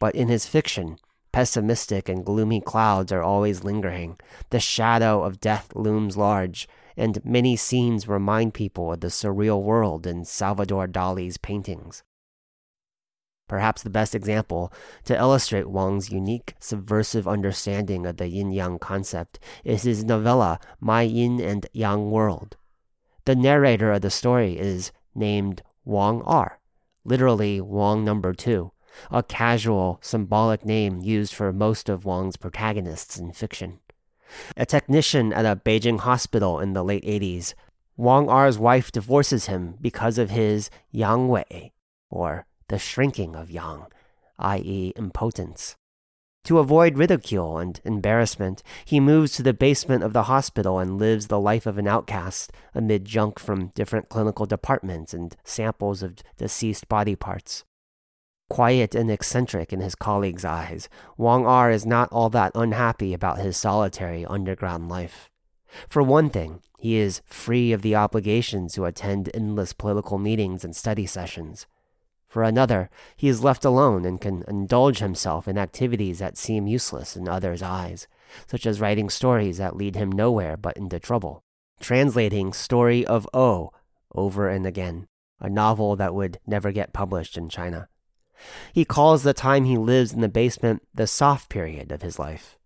But 0.00 0.14
in 0.14 0.28
his 0.28 0.46
fiction, 0.46 0.98
Pessimistic 1.34 2.08
and 2.08 2.24
gloomy 2.24 2.60
clouds 2.60 3.10
are 3.10 3.24
always 3.24 3.64
lingering. 3.64 4.16
The 4.50 4.60
shadow 4.60 5.24
of 5.24 5.40
death 5.40 5.72
looms 5.74 6.16
large, 6.16 6.68
and 6.96 7.24
many 7.24 7.56
scenes 7.56 8.06
remind 8.06 8.54
people 8.54 8.92
of 8.92 9.00
the 9.00 9.08
surreal 9.08 9.60
world 9.60 10.06
in 10.06 10.24
Salvador 10.24 10.86
Dali's 10.86 11.36
paintings. 11.36 12.04
Perhaps 13.48 13.82
the 13.82 13.90
best 13.90 14.14
example 14.14 14.72
to 15.06 15.18
illustrate 15.18 15.68
Wang's 15.68 16.08
unique 16.08 16.54
subversive 16.60 17.26
understanding 17.26 18.06
of 18.06 18.18
the 18.18 18.28
yin 18.28 18.52
yang 18.52 18.78
concept 18.78 19.40
is 19.64 19.82
his 19.82 20.04
novella 20.04 20.60
My 20.78 21.02
Yin 21.02 21.40
and 21.40 21.66
Yang 21.72 22.12
World. 22.12 22.56
The 23.24 23.34
narrator 23.34 23.90
of 23.90 24.02
the 24.02 24.10
story 24.10 24.56
is 24.56 24.92
named 25.16 25.62
Wang 25.84 26.22
R, 26.26 26.60
literally 27.04 27.60
Wang 27.60 28.04
number 28.04 28.34
two, 28.34 28.70
a 29.10 29.22
casual, 29.22 29.98
symbolic 30.02 30.64
name 30.64 31.00
used 31.02 31.34
for 31.34 31.52
most 31.52 31.88
of 31.88 32.04
Wang's 32.04 32.36
protagonists 32.36 33.18
in 33.18 33.32
fiction. 33.32 33.80
A 34.56 34.66
technician 34.66 35.32
at 35.32 35.46
a 35.46 35.56
Beijing 35.56 36.00
hospital 36.00 36.60
in 36.60 36.72
the 36.72 36.82
late 36.82 37.04
80s, 37.04 37.54
Wang 37.96 38.28
Er's 38.28 38.58
wife 38.58 38.90
divorces 38.90 39.46
him 39.46 39.76
because 39.80 40.18
of 40.18 40.30
his 40.30 40.70
yang 40.90 41.28
wei, 41.28 41.72
or 42.10 42.46
the 42.68 42.78
shrinking 42.78 43.36
of 43.36 43.50
yang, 43.50 43.86
i.e., 44.38 44.92
impotence. 44.96 45.76
To 46.44 46.58
avoid 46.58 46.98
ridicule 46.98 47.56
and 47.56 47.80
embarrassment, 47.84 48.62
he 48.84 49.00
moves 49.00 49.32
to 49.32 49.42
the 49.42 49.54
basement 49.54 50.02
of 50.02 50.12
the 50.12 50.24
hospital 50.24 50.78
and 50.78 50.98
lives 50.98 51.28
the 51.28 51.40
life 51.40 51.64
of 51.64 51.78
an 51.78 51.88
outcast 51.88 52.52
amid 52.74 53.06
junk 53.06 53.38
from 53.38 53.68
different 53.68 54.10
clinical 54.10 54.44
departments 54.44 55.14
and 55.14 55.34
samples 55.42 56.02
of 56.02 56.16
deceased 56.36 56.86
body 56.86 57.16
parts. 57.16 57.64
Quiet 58.50 58.94
and 58.94 59.10
eccentric 59.10 59.72
in 59.72 59.80
his 59.80 59.94
colleagues' 59.94 60.44
eyes, 60.44 60.88
Wang 61.16 61.46
R 61.46 61.70
is 61.70 61.86
not 61.86 62.08
all 62.12 62.28
that 62.30 62.52
unhappy 62.54 63.14
about 63.14 63.38
his 63.38 63.56
solitary 63.56 64.24
underground 64.26 64.88
life. 64.88 65.30
For 65.88 66.02
one 66.02 66.30
thing, 66.30 66.60
he 66.78 66.96
is 66.96 67.22
free 67.26 67.72
of 67.72 67.82
the 67.82 67.96
obligations 67.96 68.74
to 68.74 68.84
attend 68.84 69.30
endless 69.34 69.72
political 69.72 70.18
meetings 70.18 70.64
and 70.64 70.76
study 70.76 71.06
sessions. 71.06 71.66
For 72.28 72.42
another, 72.42 72.90
he 73.16 73.28
is 73.28 73.42
left 73.44 73.64
alone 73.64 74.04
and 74.04 74.20
can 74.20 74.44
indulge 74.46 74.98
himself 74.98 75.48
in 75.48 75.56
activities 75.56 76.18
that 76.18 76.36
seem 76.36 76.66
useless 76.66 77.16
in 77.16 77.28
others' 77.28 77.62
eyes, 77.62 78.08
such 78.46 78.66
as 78.66 78.80
writing 78.80 79.08
stories 79.08 79.58
that 79.58 79.76
lead 79.76 79.96
him 79.96 80.12
nowhere 80.12 80.56
but 80.56 80.76
into 80.76 80.98
trouble, 81.00 81.42
translating 81.80 82.52
Story 82.52 83.06
of 83.06 83.28
O 83.32 83.70
over 84.14 84.48
and 84.48 84.66
again, 84.66 85.06
a 85.40 85.48
novel 85.48 85.96
that 85.96 86.14
would 86.14 86.38
never 86.46 86.72
get 86.72 86.92
published 86.92 87.36
in 87.36 87.48
China. 87.48 87.88
He 88.72 88.84
calls 88.84 89.22
the 89.22 89.34
time 89.34 89.64
he 89.64 89.76
lives 89.76 90.12
in 90.12 90.20
the 90.20 90.28
basement 90.28 90.82
the 90.94 91.06
soft 91.06 91.48
period 91.48 91.92
of 91.92 92.02
his 92.02 92.18
life. 92.18 92.58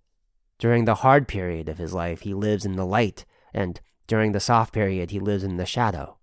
During 0.59 0.85
the 0.85 0.97
hard 0.97 1.29
period 1.29 1.69
of 1.69 1.79
his 1.79 1.95
life, 1.95 2.23
he 2.23 2.35
lives 2.35 2.65
in 2.65 2.77
the 2.77 2.87
light, 2.87 3.25
and 3.55 3.81
during 4.07 4.33
the 4.33 4.41
soft 4.41 4.73
period, 4.73 5.11
he 5.11 5.21
lives 5.21 5.45
in 5.45 5.57
the 5.57 5.67
shadow. 5.67 6.17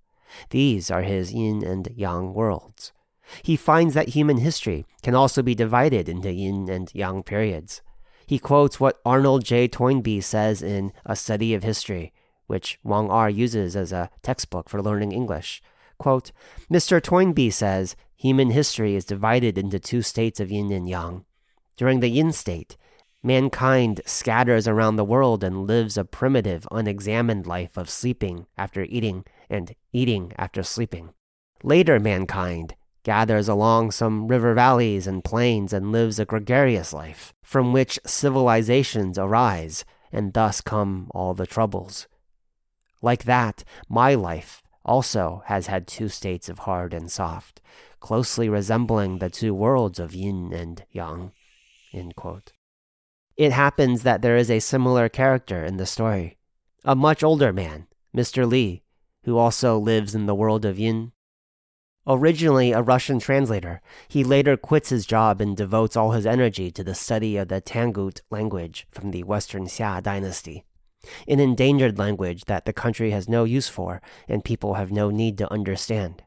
These 0.50 0.92
are 0.92 1.04
his 1.04 1.34
yin 1.34 1.64
and 1.64 1.88
yang 1.96 2.34
worlds. 2.34 2.92
He 3.44 3.56
finds 3.56 3.94
that 3.94 4.10
human 4.10 4.38
history 4.38 4.86
can 5.02 5.16
also 5.16 5.42
be 5.42 5.56
divided 5.56 6.10
into 6.10 6.32
yin 6.32 6.70
and 6.70 6.94
yang 6.94 7.24
periods. 7.24 7.82
He 8.28 8.40
quotes 8.40 8.80
what 8.80 9.00
Arnold 9.06 9.46
J. 9.46 9.68
Toynbee 9.68 10.22
says 10.22 10.62
in 10.62 10.92
A 11.06 11.16
Study 11.16 11.54
of 11.54 11.64
History, 11.64 12.12
which 12.48 12.80
Wang 12.84 13.10
R 13.10 13.30
uses 13.30 13.76
as 13.76 13.92
a 13.92 14.10
textbook 14.22 14.70
for 14.70 14.82
learning 14.82 15.12
English. 15.12 15.62
Quote, 15.98 16.32
Mr. 16.72 17.02
Toynbee 17.02 17.52
says 17.52 17.96
human 18.26 18.50
history 18.50 18.96
is 18.96 19.06
divided 19.06 19.56
into 19.56 19.78
two 19.78 20.02
states 20.02 20.40
of 20.40 20.52
yin 20.52 20.72
and 20.72 20.90
yang. 20.90 21.24
During 21.78 22.00
the 22.00 22.10
yin 22.10 22.32
state, 22.32 22.76
mankind 23.22 24.02
scatters 24.08 24.68
around 24.68 24.96
the 24.96 25.06
world 25.06 25.44
and 25.44 25.68
lives 25.68 25.96
a 25.96 26.04
primitive, 26.04 26.68
unexamined 26.72 27.46
life 27.46 27.78
of 27.78 27.88
sleeping 27.88 28.48
after 28.58 28.82
eating 28.86 29.26
and 29.48 29.76
eating 29.94 30.34
after 30.40 30.64
sleeping. 30.64 31.14
Later 31.62 32.00
mankind 32.00 32.74
gathers 33.04 33.48
along 33.48 33.92
some 33.92 34.28
river 34.28 34.56
valleys 34.56 35.06
and 35.06 35.24
plains 35.24 35.72
and 35.72 35.92
lives 35.92 36.18
a 36.18 36.26
gregarious 36.26 36.94
life, 36.94 37.32
from 37.44 37.74
which 37.74 38.00
civilizations 38.08 39.20
arise, 39.20 39.86
and 40.12 40.34
thus 40.34 40.62
come 40.62 41.12
all 41.12 41.36
the 41.36 41.46
troubles. 41.46 42.08
Like 43.04 43.26
that, 43.26 43.64
my 43.88 44.16
life 44.16 44.64
also 44.86 45.44
has 45.48 45.68
had 45.68 45.88
two 45.88 46.08
states 46.08 46.48
of 46.48 46.60
hard 46.60 46.94
and 46.94 47.12
soft, 47.12 47.62
closely 48.00 48.48
resembling 48.48 49.18
the 49.18 49.30
two 49.30 49.54
worlds 49.54 50.00
of 50.00 50.14
yin 50.14 50.54
and 50.54 50.86
yang. 50.92 51.32
It 53.36 53.52
happens 53.52 54.04
that 54.04 54.22
there 54.22 54.38
is 54.38 54.52
a 54.52 54.60
similar 54.60 55.10
character 55.10 55.64
in 55.64 55.78
the 55.78 55.86
story. 55.86 56.38
A 56.84 56.96
much 56.96 57.24
older 57.24 57.52
man, 57.52 57.88
Mr. 58.16 58.48
Li, 58.48 58.84
who 59.24 59.38
also 59.38 59.78
lives 59.78 60.14
in 60.14 60.28
the 60.28 60.36
world 60.36 60.64
of 60.64 60.78
yin 60.78 61.12
Originally 62.08 62.72
a 62.72 62.84
Russian 62.84 63.18
translator, 63.18 63.82
he 64.08 64.24
later 64.24 64.56
quits 64.56 64.90
his 64.90 65.08
job 65.08 65.42
and 65.42 65.58
devotes 65.58 65.98
all 65.98 66.12
his 66.12 66.28
energy 66.28 66.70
to 66.72 66.84
the 66.84 66.94
study 66.94 67.36
of 67.36 67.48
the 67.48 67.62
Tangut 67.62 68.22
language 68.30 68.86
from 68.92 69.10
the 69.10 69.24
Western 69.24 69.66
Xia 69.66 70.04
dynasty, 70.04 70.66
an 71.28 71.40
endangered 71.40 71.98
language 71.98 72.46
that 72.46 72.66
the 72.66 72.74
country 72.74 73.12
has 73.12 73.30
no 73.30 73.44
use 73.44 73.68
for 73.68 74.02
and 74.28 74.44
people 74.44 74.76
have 74.76 74.92
no 74.92 75.10
need 75.10 75.38
to 75.38 75.52
understand. 75.52 76.24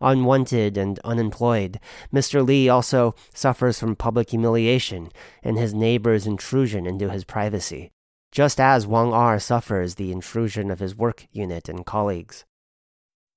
Unwanted 0.00 0.78
and 0.78 0.98
unemployed, 1.00 1.78
Mr. 2.12 2.46
Li 2.46 2.68
also 2.68 3.14
suffers 3.34 3.78
from 3.78 3.94
public 3.94 4.30
humiliation 4.30 5.10
and 5.42 5.58
his 5.58 5.74
neighbor's 5.74 6.26
intrusion 6.26 6.86
into 6.86 7.10
his 7.10 7.24
privacy, 7.24 7.90
just 8.32 8.58
as 8.58 8.86
Wang 8.86 9.12
Er 9.12 9.38
suffers 9.38 9.96
the 9.96 10.10
intrusion 10.10 10.70
of 10.70 10.78
his 10.78 10.96
work 10.96 11.26
unit 11.32 11.68
and 11.68 11.84
colleagues. 11.84 12.46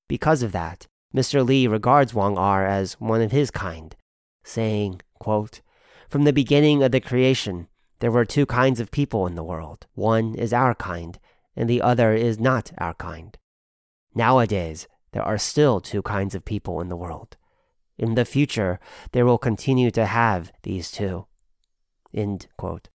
Because 0.08 0.42
of 0.42 0.54
that, 0.54 0.88
Mr. 1.14 1.46
Li 1.46 1.68
regards 1.68 2.14
Wang 2.14 2.38
Er 2.38 2.66
as 2.66 2.94
one 2.94 3.22
of 3.22 3.34
his 3.34 3.52
kind, 3.52 3.96
saying, 4.46 5.02
quote, 5.20 5.62
From 6.08 6.24
the 6.24 6.34
beginning 6.34 6.82
of 6.82 6.94
the 6.94 7.02
creation, 7.02 7.68
there 8.04 8.12
were 8.12 8.26
two 8.26 8.46
kinds 8.46 8.82
of 8.82 8.92
people 8.92 9.26
in 9.28 9.36
the 9.36 9.46
world. 9.46 9.88
One 9.94 10.36
is 10.36 10.52
our 10.52 10.76
kind, 10.76 11.18
and 11.56 11.70
the 11.70 11.82
other 11.82 12.12
is 12.12 12.38
not 12.38 12.74
our 12.78 12.94
kind. 12.96 13.38
Nowadays, 14.14 14.90
there 15.14 15.24
are 15.24 15.38
still 15.38 15.80
two 15.80 16.02
kinds 16.02 16.36
of 16.36 16.44
people 16.44 16.82
in 16.82 16.90
the 16.90 16.98
world. 16.98 17.38
In 17.98 18.16
the 18.16 18.26
future, 18.26 18.78
there 19.14 19.26
will 19.26 19.38
continue 19.38 19.90
to 19.92 20.06
have 20.06 20.52
these 20.64 20.92
two. 20.92 21.28
End 22.14 22.48
quote. 22.58 22.90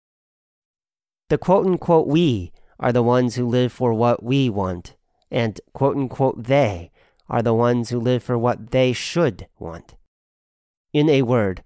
The 1.30 1.38
quote 1.38 1.64
unquote 1.64 2.06
we 2.06 2.52
are 2.78 2.92
the 2.92 3.02
ones 3.02 3.36
who 3.36 3.46
live 3.48 3.72
for 3.72 3.94
what 3.94 4.22
we 4.22 4.50
want, 4.50 4.94
and 5.30 5.58
quote 5.72 5.96
unquote 5.96 6.44
they 6.44 6.90
are 7.30 7.40
the 7.40 7.54
ones 7.54 7.88
who 7.88 7.98
live 7.98 8.22
for 8.22 8.36
what 8.36 8.72
they 8.72 8.92
should 8.92 9.46
want. 9.58 9.94
In 10.92 11.08
a 11.08 11.22
word, 11.22 11.64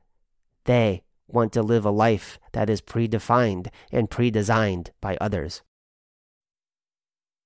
they 0.63 1.03
want 1.33 1.53
to 1.53 1.63
live 1.63 1.85
a 1.85 1.91
life 1.91 2.39
that 2.53 2.71
is 2.71 2.81
predefined 2.81 3.69
and 3.91 4.11
predesigned 4.11 4.91
by 5.01 5.17
others. 5.21 5.63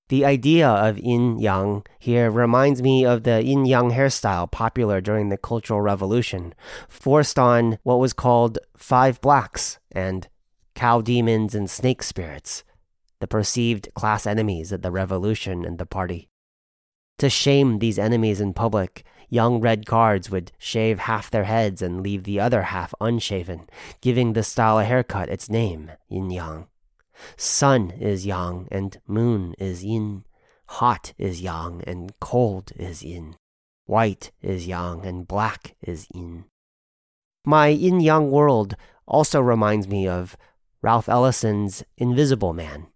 The 0.09 0.25
idea 0.25 0.69
of 0.69 1.01
yin 1.01 1.41
yang 1.41 1.83
here 1.99 2.31
reminds 2.31 2.81
me 2.81 3.05
of 3.05 3.25
the 3.25 3.43
yin 3.43 3.67
yang 3.67 3.91
hairstyle 3.91 4.49
popular 4.49 5.01
during 5.01 5.31
the 5.31 5.37
Cultural 5.37 5.81
Revolution, 5.81 6.55
forced 6.89 7.41
on 7.41 7.79
what 7.83 7.99
was 7.99 8.13
called 8.13 8.59
five 8.77 9.21
blacks 9.21 9.81
and 9.91 10.29
cow 10.77 11.01
demons 11.01 11.57
and 11.57 11.69
snake 11.69 12.05
spirits, 12.05 12.63
the 13.19 13.27
perceived 13.27 13.89
class 13.95 14.29
enemies 14.29 14.71
of 14.71 14.83
the 14.83 14.93
revolution 14.93 15.65
and 15.65 15.79
the 15.79 15.87
party. 15.87 16.29
To 17.19 17.29
shame 17.29 17.79
these 17.79 17.99
enemies 17.99 18.41
in 18.41 18.55
public, 18.55 19.03
young 19.29 19.61
red 19.61 19.87
guards 19.87 20.31
would 20.31 20.53
shave 20.59 21.01
half 21.01 21.31
their 21.31 21.45
heads 21.45 21.83
and 21.83 22.03
leave 22.03 22.25
the 22.25 22.41
other 22.41 22.63
half 22.63 22.95
unshaven, 23.01 23.69
giving 24.01 24.33
the 24.33 24.43
style 24.43 24.79
of 24.79 24.87
haircut 24.87 25.29
its 25.29 25.51
name, 25.51 25.91
yin 26.09 26.31
yang. 26.31 26.67
Sun 27.37 27.91
is 27.93 28.27
yang 28.27 28.69
and 28.71 28.99
moon 29.07 29.55
is 29.59 29.85
yin. 29.85 30.25
Hot 30.69 31.13
is 31.19 31.41
yang 31.41 31.83
and 31.87 32.13
cold 32.21 32.73
is 32.77 33.03
yin. 33.03 33.37
White 33.87 34.33
is 34.43 34.67
yang 34.67 35.07
and 35.07 35.27
black 35.27 35.77
is 35.83 36.09
yin. 36.15 36.45
My 37.45 37.69
yin 37.69 38.01
yang 38.01 38.31
world 38.31 38.75
also 39.07 39.41
reminds 39.41 39.87
me 39.87 40.09
of 40.09 40.37
Ralph 40.83 41.09
Ellison's 41.09 41.85
Invisible 41.97 42.53
Man. 42.53 42.89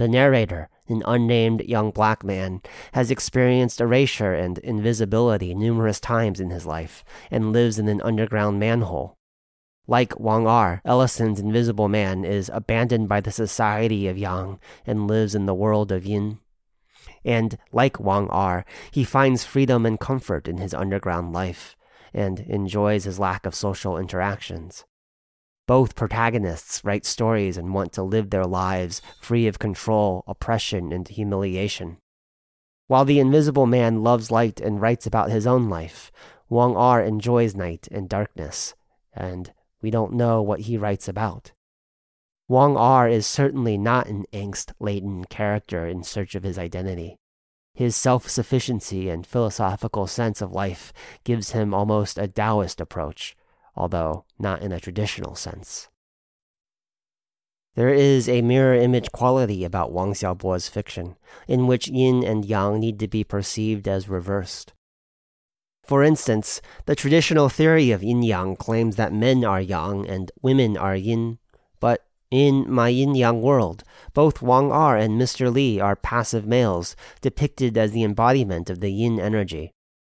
The 0.00 0.08
narrator 0.08 0.70
an 0.90 1.02
unnamed 1.06 1.62
young 1.62 1.90
black 1.90 2.24
man, 2.24 2.60
has 2.92 3.10
experienced 3.10 3.80
erasure 3.80 4.34
and 4.34 4.58
invisibility 4.58 5.54
numerous 5.54 6.00
times 6.00 6.40
in 6.40 6.50
his 6.50 6.66
life 6.66 7.04
and 7.30 7.52
lives 7.52 7.78
in 7.78 7.86
an 7.86 8.00
underground 8.02 8.58
manhole. 8.58 9.16
Like 9.86 10.18
Wang 10.18 10.46
Er, 10.46 10.80
Ellison's 10.84 11.38
invisible 11.38 11.88
man 11.88 12.24
is 12.24 12.50
abandoned 12.52 13.08
by 13.08 13.20
the 13.20 13.30
society 13.32 14.08
of 14.08 14.18
Yang 14.18 14.58
and 14.86 15.06
lives 15.06 15.34
in 15.34 15.46
the 15.46 15.54
world 15.54 15.90
of 15.92 16.04
Yin. 16.04 16.38
And 17.24 17.56
like 17.70 18.00
Wang 18.00 18.28
Er, 18.32 18.64
he 18.90 19.04
finds 19.04 19.44
freedom 19.44 19.86
and 19.86 19.98
comfort 19.98 20.48
in 20.48 20.58
his 20.58 20.74
underground 20.74 21.32
life 21.32 21.76
and 22.12 22.40
enjoys 22.40 23.04
his 23.04 23.18
lack 23.18 23.46
of 23.46 23.54
social 23.54 23.96
interactions. 23.96 24.84
Both 25.66 25.94
protagonists 25.94 26.84
write 26.84 27.06
stories 27.06 27.56
and 27.56 27.72
want 27.74 27.92
to 27.92 28.02
live 28.02 28.30
their 28.30 28.46
lives 28.46 29.00
free 29.20 29.46
of 29.46 29.58
control, 29.58 30.24
oppression, 30.26 30.92
and 30.92 31.06
humiliation. 31.06 31.98
While 32.88 33.04
the 33.04 33.20
invisible 33.20 33.66
man 33.66 34.02
loves 34.02 34.32
light 34.32 34.60
and 34.60 34.80
writes 34.80 35.06
about 35.06 35.30
his 35.30 35.46
own 35.46 35.68
life, 35.68 36.10
Wang 36.48 36.76
Er 36.76 37.00
enjoys 37.00 37.54
night 37.54 37.86
and 37.92 38.08
darkness, 38.08 38.74
and 39.12 39.52
we 39.80 39.92
don't 39.92 40.12
know 40.12 40.42
what 40.42 40.62
he 40.62 40.76
writes 40.76 41.06
about. 41.06 41.52
Wang 42.48 42.76
Er 42.76 43.06
is 43.06 43.28
certainly 43.28 43.78
not 43.78 44.08
an 44.08 44.24
angst 44.32 44.72
laden 44.80 45.24
character 45.26 45.86
in 45.86 46.02
search 46.02 46.34
of 46.34 46.42
his 46.42 46.58
identity. 46.58 47.16
His 47.74 47.94
self 47.94 48.28
sufficiency 48.28 49.08
and 49.08 49.24
philosophical 49.24 50.08
sense 50.08 50.42
of 50.42 50.50
life 50.50 50.92
gives 51.22 51.52
him 51.52 51.72
almost 51.72 52.18
a 52.18 52.26
Taoist 52.26 52.80
approach, 52.80 53.36
although 53.76 54.24
not 54.38 54.62
in 54.62 54.72
a 54.72 54.80
traditional 54.80 55.34
sense. 55.34 55.88
There 57.76 57.94
is 57.94 58.28
a 58.28 58.42
mirror 58.42 58.74
image 58.74 59.12
quality 59.12 59.64
about 59.64 59.92
Wang 59.92 60.12
Xiaobo's 60.12 60.68
fiction, 60.68 61.16
in 61.46 61.66
which 61.66 61.88
yin 61.88 62.24
and 62.24 62.44
yang 62.44 62.80
need 62.80 62.98
to 62.98 63.08
be 63.08 63.22
perceived 63.22 63.86
as 63.86 64.08
reversed. 64.08 64.72
For 65.84 66.02
instance, 66.02 66.60
the 66.86 66.96
traditional 66.96 67.48
theory 67.48 67.90
of 67.90 68.02
yin 68.02 68.22
yang 68.22 68.56
claims 68.56 68.96
that 68.96 69.12
men 69.12 69.44
are 69.44 69.60
yang 69.60 70.06
and 70.08 70.30
women 70.42 70.76
are 70.76 70.96
yin, 70.96 71.38
but 71.78 72.06
in 72.30 72.70
my 72.70 72.88
yin 72.88 73.14
yang 73.14 73.40
world, 73.40 73.82
both 74.14 74.42
Wang 74.42 74.70
Er 74.70 74.96
and 74.96 75.20
Mr. 75.20 75.52
Li 75.52 75.80
are 75.80 75.96
passive 75.96 76.46
males, 76.46 76.94
depicted 77.20 77.76
as 77.78 77.92
the 77.92 78.04
embodiment 78.04 78.68
of 78.68 78.80
the 78.80 78.90
yin 78.92 79.18
energy, 79.18 79.72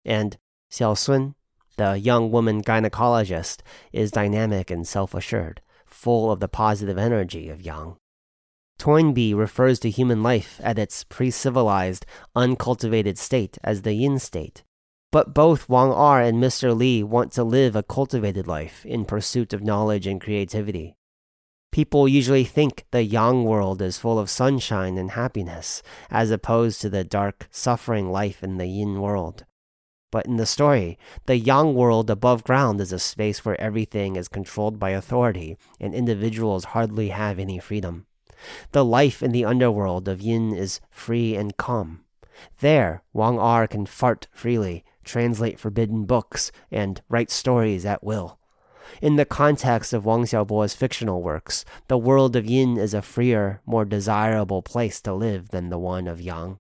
and 0.05 0.37
Xiao 0.71 0.97
Sun 0.97 1.35
the 1.77 1.99
young 1.99 2.31
woman 2.31 2.63
gynecologist 2.63 3.61
is 3.93 4.11
dynamic 4.11 4.71
and 4.71 4.87
self 4.87 5.15
assured, 5.15 5.61
full 5.85 6.31
of 6.31 6.41
the 6.41 6.49
positive 6.49 6.99
energy 6.99 7.49
of 7.49 7.63
Yang. 7.63 7.97
Toynbee 8.79 9.35
refers 9.35 9.79
to 9.81 9.91
human 9.91 10.23
life 10.23 10.61
at 10.65 10.79
its 10.79 11.05
pre 11.05 11.31
civilized, 11.31 12.05
uncultivated 12.35 13.17
state 13.19 13.59
as 13.63 13.83
the 13.83 13.93
yin 13.93 14.19
state. 14.19 14.65
But 15.13 15.35
both 15.35 15.69
Wang 15.69 15.91
Er 15.91 16.21
and 16.21 16.43
Mr. 16.43 16.77
Li 16.77 17.03
want 17.03 17.33
to 17.33 17.45
live 17.45 17.77
a 17.77 17.83
cultivated 17.83 18.47
life 18.47 18.85
in 18.87 19.05
pursuit 19.05 19.53
of 19.53 19.63
knowledge 19.63 20.07
and 20.07 20.21
creativity. 20.21 20.97
People 21.71 22.09
usually 22.09 22.45
think 22.45 22.85
the 22.91 23.03
yang 23.03 23.45
world 23.45 23.81
is 23.81 23.99
full 23.99 24.19
of 24.19 24.29
sunshine 24.29 24.99
and 24.99 25.13
happiness, 25.13 25.83
as 26.11 26.31
opposed 26.31 26.81
to 26.81 26.91
the 26.91 27.05
dark, 27.05 27.49
suffering 27.51 28.11
life 28.11 28.43
in 28.43 28.59
the 28.59 28.67
yin 28.67 29.01
world. 29.01 29.45
But 30.13 30.27
in 30.27 30.37
the 30.37 30.47
story, 30.47 30.99
the 31.27 31.39
yang 31.39 31.75
world 31.75 32.11
above 32.11 32.45
ground 32.45 32.81
is 32.81 32.93
a 32.93 32.99
space 33.01 33.45
where 33.45 33.61
everything 33.61 34.15
is 34.15 34.29
controlled 34.29 34.79
by 34.79 34.91
authority 34.91 35.57
and 35.81 35.95
individuals 35.95 36.67
hardly 36.67 37.09
have 37.09 37.41
any 37.41 37.59
freedom. 37.59 38.07
The 38.73 38.85
life 38.85 39.23
in 39.23 39.33
the 39.33 39.47
underworld 39.47 40.07
of 40.09 40.21
yin 40.21 40.53
is 40.55 40.81
free 40.91 41.35
and 41.35 41.57
calm. 41.57 42.05
There, 42.61 43.03
Wang 43.15 43.39
Er 43.39 43.67
can 43.67 43.87
fart 43.87 44.29
freely, 44.33 44.85
translate 45.03 45.59
forbidden 45.59 46.05
books, 46.05 46.53
and 46.71 47.01
write 47.09 47.31
stories 47.31 47.87
at 47.87 48.05
will. 48.05 48.39
In 49.01 49.17
the 49.17 49.25
context 49.25 49.95
of 49.95 50.05
Wang 50.05 50.25
Xiaobo's 50.25 50.75
fictional 50.75 51.23
works, 51.23 51.65
the 51.89 51.97
world 51.97 52.37
of 52.37 52.45
yin 52.45 52.77
is 52.77 52.93
a 52.93 53.01
freer, 53.01 53.63
more 53.65 53.87
desirable 53.87 54.61
place 54.61 55.01
to 55.03 55.15
live 55.15 55.49
than 55.49 55.71
the 55.71 55.79
one 55.79 56.07
of 56.07 56.21
yang. 56.21 56.59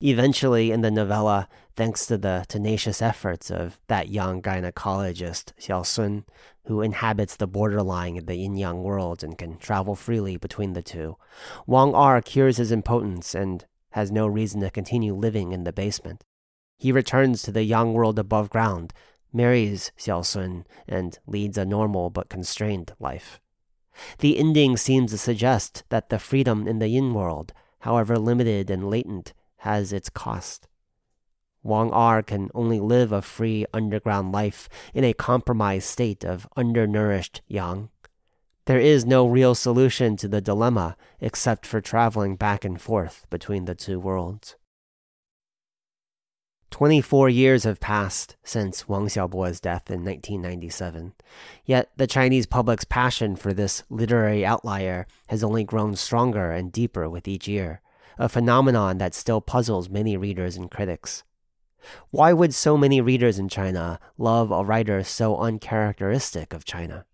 Eventually, 0.00 0.70
in 0.70 0.80
the 0.80 0.90
novella, 0.90 1.48
thanks 1.76 2.06
to 2.06 2.18
the 2.18 2.44
tenacious 2.48 3.00
efforts 3.00 3.50
of 3.50 3.78
that 3.86 4.08
young 4.08 4.42
gynecologist, 4.42 5.52
Xiao 5.58 5.86
Sun, 5.86 6.24
who 6.66 6.82
inhabits 6.82 7.36
the 7.36 7.46
borderline 7.46 8.16
of 8.16 8.26
the 8.26 8.36
yin 8.36 8.56
yang 8.56 8.82
worlds 8.82 9.22
and 9.22 9.38
can 9.38 9.56
travel 9.58 9.94
freely 9.94 10.36
between 10.36 10.72
the 10.72 10.82
two, 10.82 11.16
Wang 11.66 11.94
R 11.94 12.20
cures 12.20 12.56
his 12.56 12.72
impotence 12.72 13.34
and 13.34 13.66
has 13.90 14.10
no 14.10 14.26
reason 14.26 14.60
to 14.60 14.70
continue 14.70 15.14
living 15.14 15.52
in 15.52 15.64
the 15.64 15.72
basement. 15.72 16.24
He 16.78 16.90
returns 16.90 17.42
to 17.42 17.52
the 17.52 17.62
yang 17.62 17.92
world 17.92 18.18
above 18.18 18.50
ground, 18.50 18.92
marries 19.32 19.92
Xiao 19.98 20.24
Sun, 20.24 20.66
and 20.88 21.18
leads 21.26 21.56
a 21.56 21.64
normal 21.64 22.10
but 22.10 22.28
constrained 22.28 22.92
life. 22.98 23.40
The 24.18 24.38
ending 24.38 24.76
seems 24.76 25.12
to 25.12 25.18
suggest 25.18 25.84
that 25.88 26.08
the 26.08 26.18
freedom 26.18 26.66
in 26.66 26.80
the 26.80 26.88
yin 26.88 27.14
world, 27.14 27.52
however 27.80 28.18
limited 28.18 28.70
and 28.70 28.90
latent, 28.90 29.32
has 29.64 29.92
its 29.92 30.08
cost. 30.08 30.68
Wang 31.62 31.90
R 31.90 32.22
can 32.22 32.50
only 32.54 32.78
live 32.78 33.10
a 33.10 33.22
free 33.22 33.64
underground 33.72 34.32
life 34.32 34.68
in 34.92 35.02
a 35.02 35.14
compromised 35.14 35.88
state 35.88 36.22
of 36.22 36.46
undernourished 36.56 37.40
yang. 37.48 37.88
There 38.66 38.78
is 38.78 39.06
no 39.06 39.26
real 39.26 39.54
solution 39.54 40.16
to 40.18 40.28
the 40.28 40.40
dilemma 40.40 40.96
except 41.20 41.64
for 41.66 41.80
traveling 41.80 42.36
back 42.36 42.64
and 42.64 42.80
forth 42.80 43.26
between 43.30 43.64
the 43.64 43.74
two 43.74 43.98
worlds. 43.98 44.56
24 46.70 47.28
years 47.28 47.62
have 47.62 47.78
passed 47.78 48.36
since 48.42 48.88
Wang 48.88 49.06
Xiaobo's 49.06 49.60
death 49.60 49.90
in 49.90 50.04
1997, 50.04 51.12
yet 51.64 51.90
the 51.96 52.08
Chinese 52.08 52.46
public's 52.46 52.84
passion 52.84 53.36
for 53.36 53.54
this 53.54 53.84
literary 53.88 54.44
outlier 54.44 55.06
has 55.28 55.44
only 55.44 55.62
grown 55.62 55.94
stronger 55.94 56.50
and 56.50 56.72
deeper 56.72 57.08
with 57.08 57.28
each 57.28 57.46
year, 57.46 57.80
a 58.18 58.28
phenomenon 58.28 58.98
that 58.98 59.14
still 59.14 59.40
puzzles 59.40 59.88
many 59.88 60.16
readers 60.16 60.56
and 60.56 60.70
critics. 60.70 61.24
Why 62.10 62.32
would 62.32 62.54
so 62.54 62.76
many 62.76 63.00
readers 63.00 63.38
in 63.38 63.48
China 63.48 63.98
love 64.16 64.50
a 64.50 64.64
writer 64.64 65.02
so 65.02 65.36
uncharacteristic 65.36 66.52
of 66.52 66.64
China? 66.64 67.04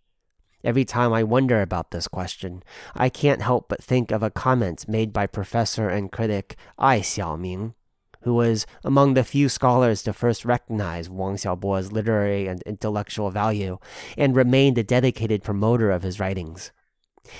Every 0.62 0.84
time 0.84 1.12
I 1.12 1.22
wonder 1.22 1.62
about 1.62 1.90
this 1.90 2.06
question, 2.06 2.62
I 2.94 3.08
can't 3.08 3.42
help 3.42 3.68
but 3.68 3.82
think 3.82 4.10
of 4.10 4.22
a 4.22 4.30
comment 4.30 4.88
made 4.88 5.12
by 5.12 5.26
professor 5.26 5.88
and 5.88 6.12
critic 6.12 6.56
Ai 6.78 7.00
Xiaoming 7.00 7.74
who 8.22 8.34
was 8.34 8.66
among 8.84 9.14
the 9.14 9.24
few 9.24 9.48
scholars 9.48 10.02
to 10.02 10.12
first 10.12 10.44
recognize 10.44 11.08
Wang 11.08 11.36
Xiaobo's 11.36 11.92
literary 11.92 12.46
and 12.46 12.62
intellectual 12.62 13.30
value 13.30 13.78
and 14.16 14.36
remained 14.36 14.76
a 14.78 14.82
dedicated 14.82 15.42
promoter 15.42 15.90
of 15.90 16.02
his 16.02 16.20
writings. 16.20 16.70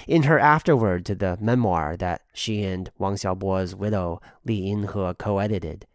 In 0.06 0.24
her 0.24 0.38
afterword 0.38 1.04
to 1.06 1.14
the 1.14 1.36
memoir 1.40 1.96
that 1.96 2.22
she 2.32 2.62
and 2.64 2.90
Wang 2.98 3.14
Xiaobo's 3.14 3.74
widow 3.74 4.20
Li 4.44 4.62
Yinhe 4.62 5.18
co-edited, 5.18 5.86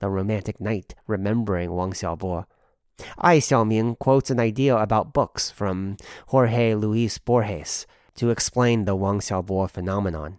The 0.00 0.08
Romantic 0.08 0.60
Knight 0.60 0.94
Remembering 1.06 1.72
Wang 1.74 1.92
Xiaobo, 1.92 2.46
Ai 3.18 3.38
Xiaoming 3.38 3.98
quotes 3.98 4.30
an 4.30 4.40
idea 4.40 4.76
about 4.76 5.12
books 5.12 5.50
from 5.50 5.96
Jorge 6.28 6.74
Luis 6.74 7.18
Borges 7.18 7.86
to 8.14 8.30
explain 8.30 8.84
the 8.84 8.94
Wang 8.94 9.20
Xiaobo 9.20 9.68
phenomenon. 9.70 10.38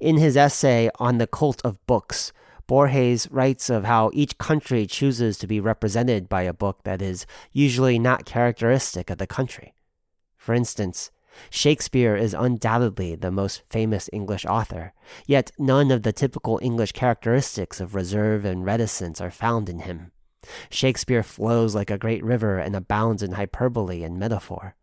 In 0.00 0.16
his 0.16 0.36
essay 0.36 0.90
on 0.98 1.18
the 1.18 1.26
cult 1.26 1.60
of 1.64 1.84
books, 1.86 2.32
Borges 2.66 3.28
writes 3.30 3.70
of 3.70 3.84
how 3.84 4.10
each 4.12 4.36
country 4.36 4.86
chooses 4.86 5.38
to 5.38 5.46
be 5.46 5.58
represented 5.58 6.28
by 6.28 6.42
a 6.42 6.52
book 6.52 6.84
that 6.84 7.00
is 7.00 7.24
usually 7.50 7.98
not 7.98 8.26
characteristic 8.26 9.08
of 9.08 9.18
the 9.18 9.26
country. 9.26 9.74
For 10.36 10.54
instance, 10.54 11.10
Shakespeare 11.50 12.16
is 12.16 12.34
undoubtedly 12.34 13.14
the 13.14 13.30
most 13.30 13.62
famous 13.70 14.08
English 14.12 14.44
author, 14.44 14.92
yet 15.26 15.50
none 15.58 15.90
of 15.90 16.02
the 16.02 16.12
typical 16.12 16.58
English 16.62 16.92
characteristics 16.92 17.80
of 17.80 17.94
reserve 17.94 18.44
and 18.44 18.64
reticence 18.64 19.20
are 19.20 19.30
found 19.30 19.68
in 19.68 19.80
him. 19.80 20.12
Shakespeare 20.70 21.22
flows 21.22 21.74
like 21.74 21.90
a 21.90 21.98
great 21.98 22.24
river 22.24 22.58
and 22.58 22.74
abounds 22.76 23.22
in 23.22 23.32
hyperbole 23.32 24.02
and 24.02 24.18
metaphor. 24.18 24.76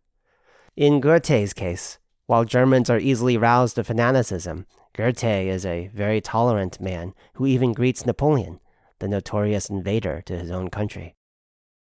In 0.76 1.00
Goethe's 1.00 1.54
case, 1.54 1.98
while 2.26 2.44
Germans 2.44 2.89
are 2.89 3.00
easily 3.00 3.38
roused 3.38 3.76
to 3.76 3.84
fanaticism, 3.84 4.65
Goethe 4.94 5.24
is 5.24 5.65
a 5.65 5.88
very 5.94 6.22
tolerant 6.22 6.80
man 6.82 7.13
who 7.36 7.46
even 7.46 7.74
greets 7.74 8.06
Napoleon, 8.06 8.60
the 9.00 9.08
notorious 9.08 9.70
invader, 9.70 10.22
to 10.26 10.38
his 10.38 10.50
own 10.50 10.70
country. 10.70 11.15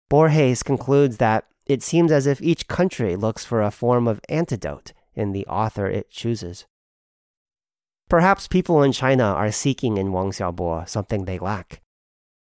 Borges 0.09 0.61
concludes 0.63 1.17
that 1.17 1.45
it 1.65 1.81
seems 1.81 2.11
as 2.11 2.27
if 2.27 2.41
each 2.41 2.67
country 2.67 3.15
looks 3.15 3.45
for 3.45 3.61
a 3.61 3.71
form 3.71 4.07
of 4.07 4.21
antidote 4.29 4.93
in 5.13 5.31
the 5.31 5.45
author 5.47 5.87
it 5.87 6.09
chooses. 6.09 6.65
Perhaps 8.07 8.47
people 8.47 8.83
in 8.83 8.91
China 8.91 9.23
are 9.23 9.51
seeking 9.51 9.97
in 9.97 10.11
Wang 10.11 10.31
Xiaobo 10.31 10.87
something 10.87 11.25
they 11.25 11.39
lack. 11.39 11.81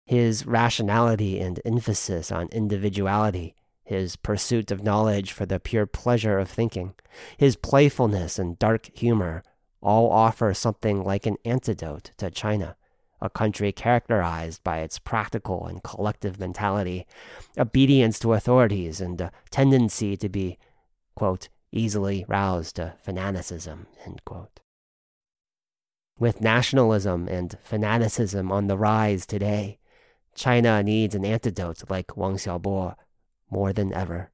His 0.05 0.44
rationality 0.46 1.40
and 1.40 1.61
emphasis 1.64 2.33
on 2.33 2.48
individuality, 2.48 3.55
his 3.85 4.16
pursuit 4.16 4.70
of 4.70 4.83
knowledge 4.83 5.31
for 5.31 5.46
the 5.46 5.61
pure 5.61 5.87
pleasure 5.87 6.38
of 6.38 6.50
thinking, 6.50 6.94
his 7.37 7.57
playfulness 7.57 8.38
and 8.38 8.59
dark 8.59 8.90
humor 8.94 9.42
all 9.81 10.11
offer 10.11 10.53
something 10.53 11.05
like 11.05 11.27
an 11.27 11.37
antidote 11.44 12.11
to 12.16 12.31
China, 12.31 12.77
a 13.24 13.30
country 13.30 13.72
characterized 13.72 14.62
by 14.62 14.80
its 14.80 14.98
practical 14.98 15.66
and 15.66 15.82
collective 15.82 16.38
mentality, 16.38 17.06
obedience 17.58 18.18
to 18.18 18.34
authorities, 18.34 19.00
and 19.00 19.18
a 19.18 19.32
tendency 19.50 20.14
to 20.14 20.28
be, 20.28 20.58
quote, 21.16 21.48
easily 21.72 22.26
roused 22.28 22.76
to 22.76 22.94
fanaticism, 23.00 23.87
With 26.18 26.42
nationalism 26.42 27.26
and 27.26 27.56
fanaticism 27.62 28.52
on 28.52 28.66
the 28.66 28.76
rise 28.76 29.24
today, 29.24 29.78
China 30.34 30.82
needs 30.82 31.14
an 31.14 31.24
antidote 31.24 31.88
like 31.88 32.18
Wang 32.18 32.34
Xiaobo 32.34 32.94
more 33.50 33.72
than 33.72 33.92
ever. 33.94 34.30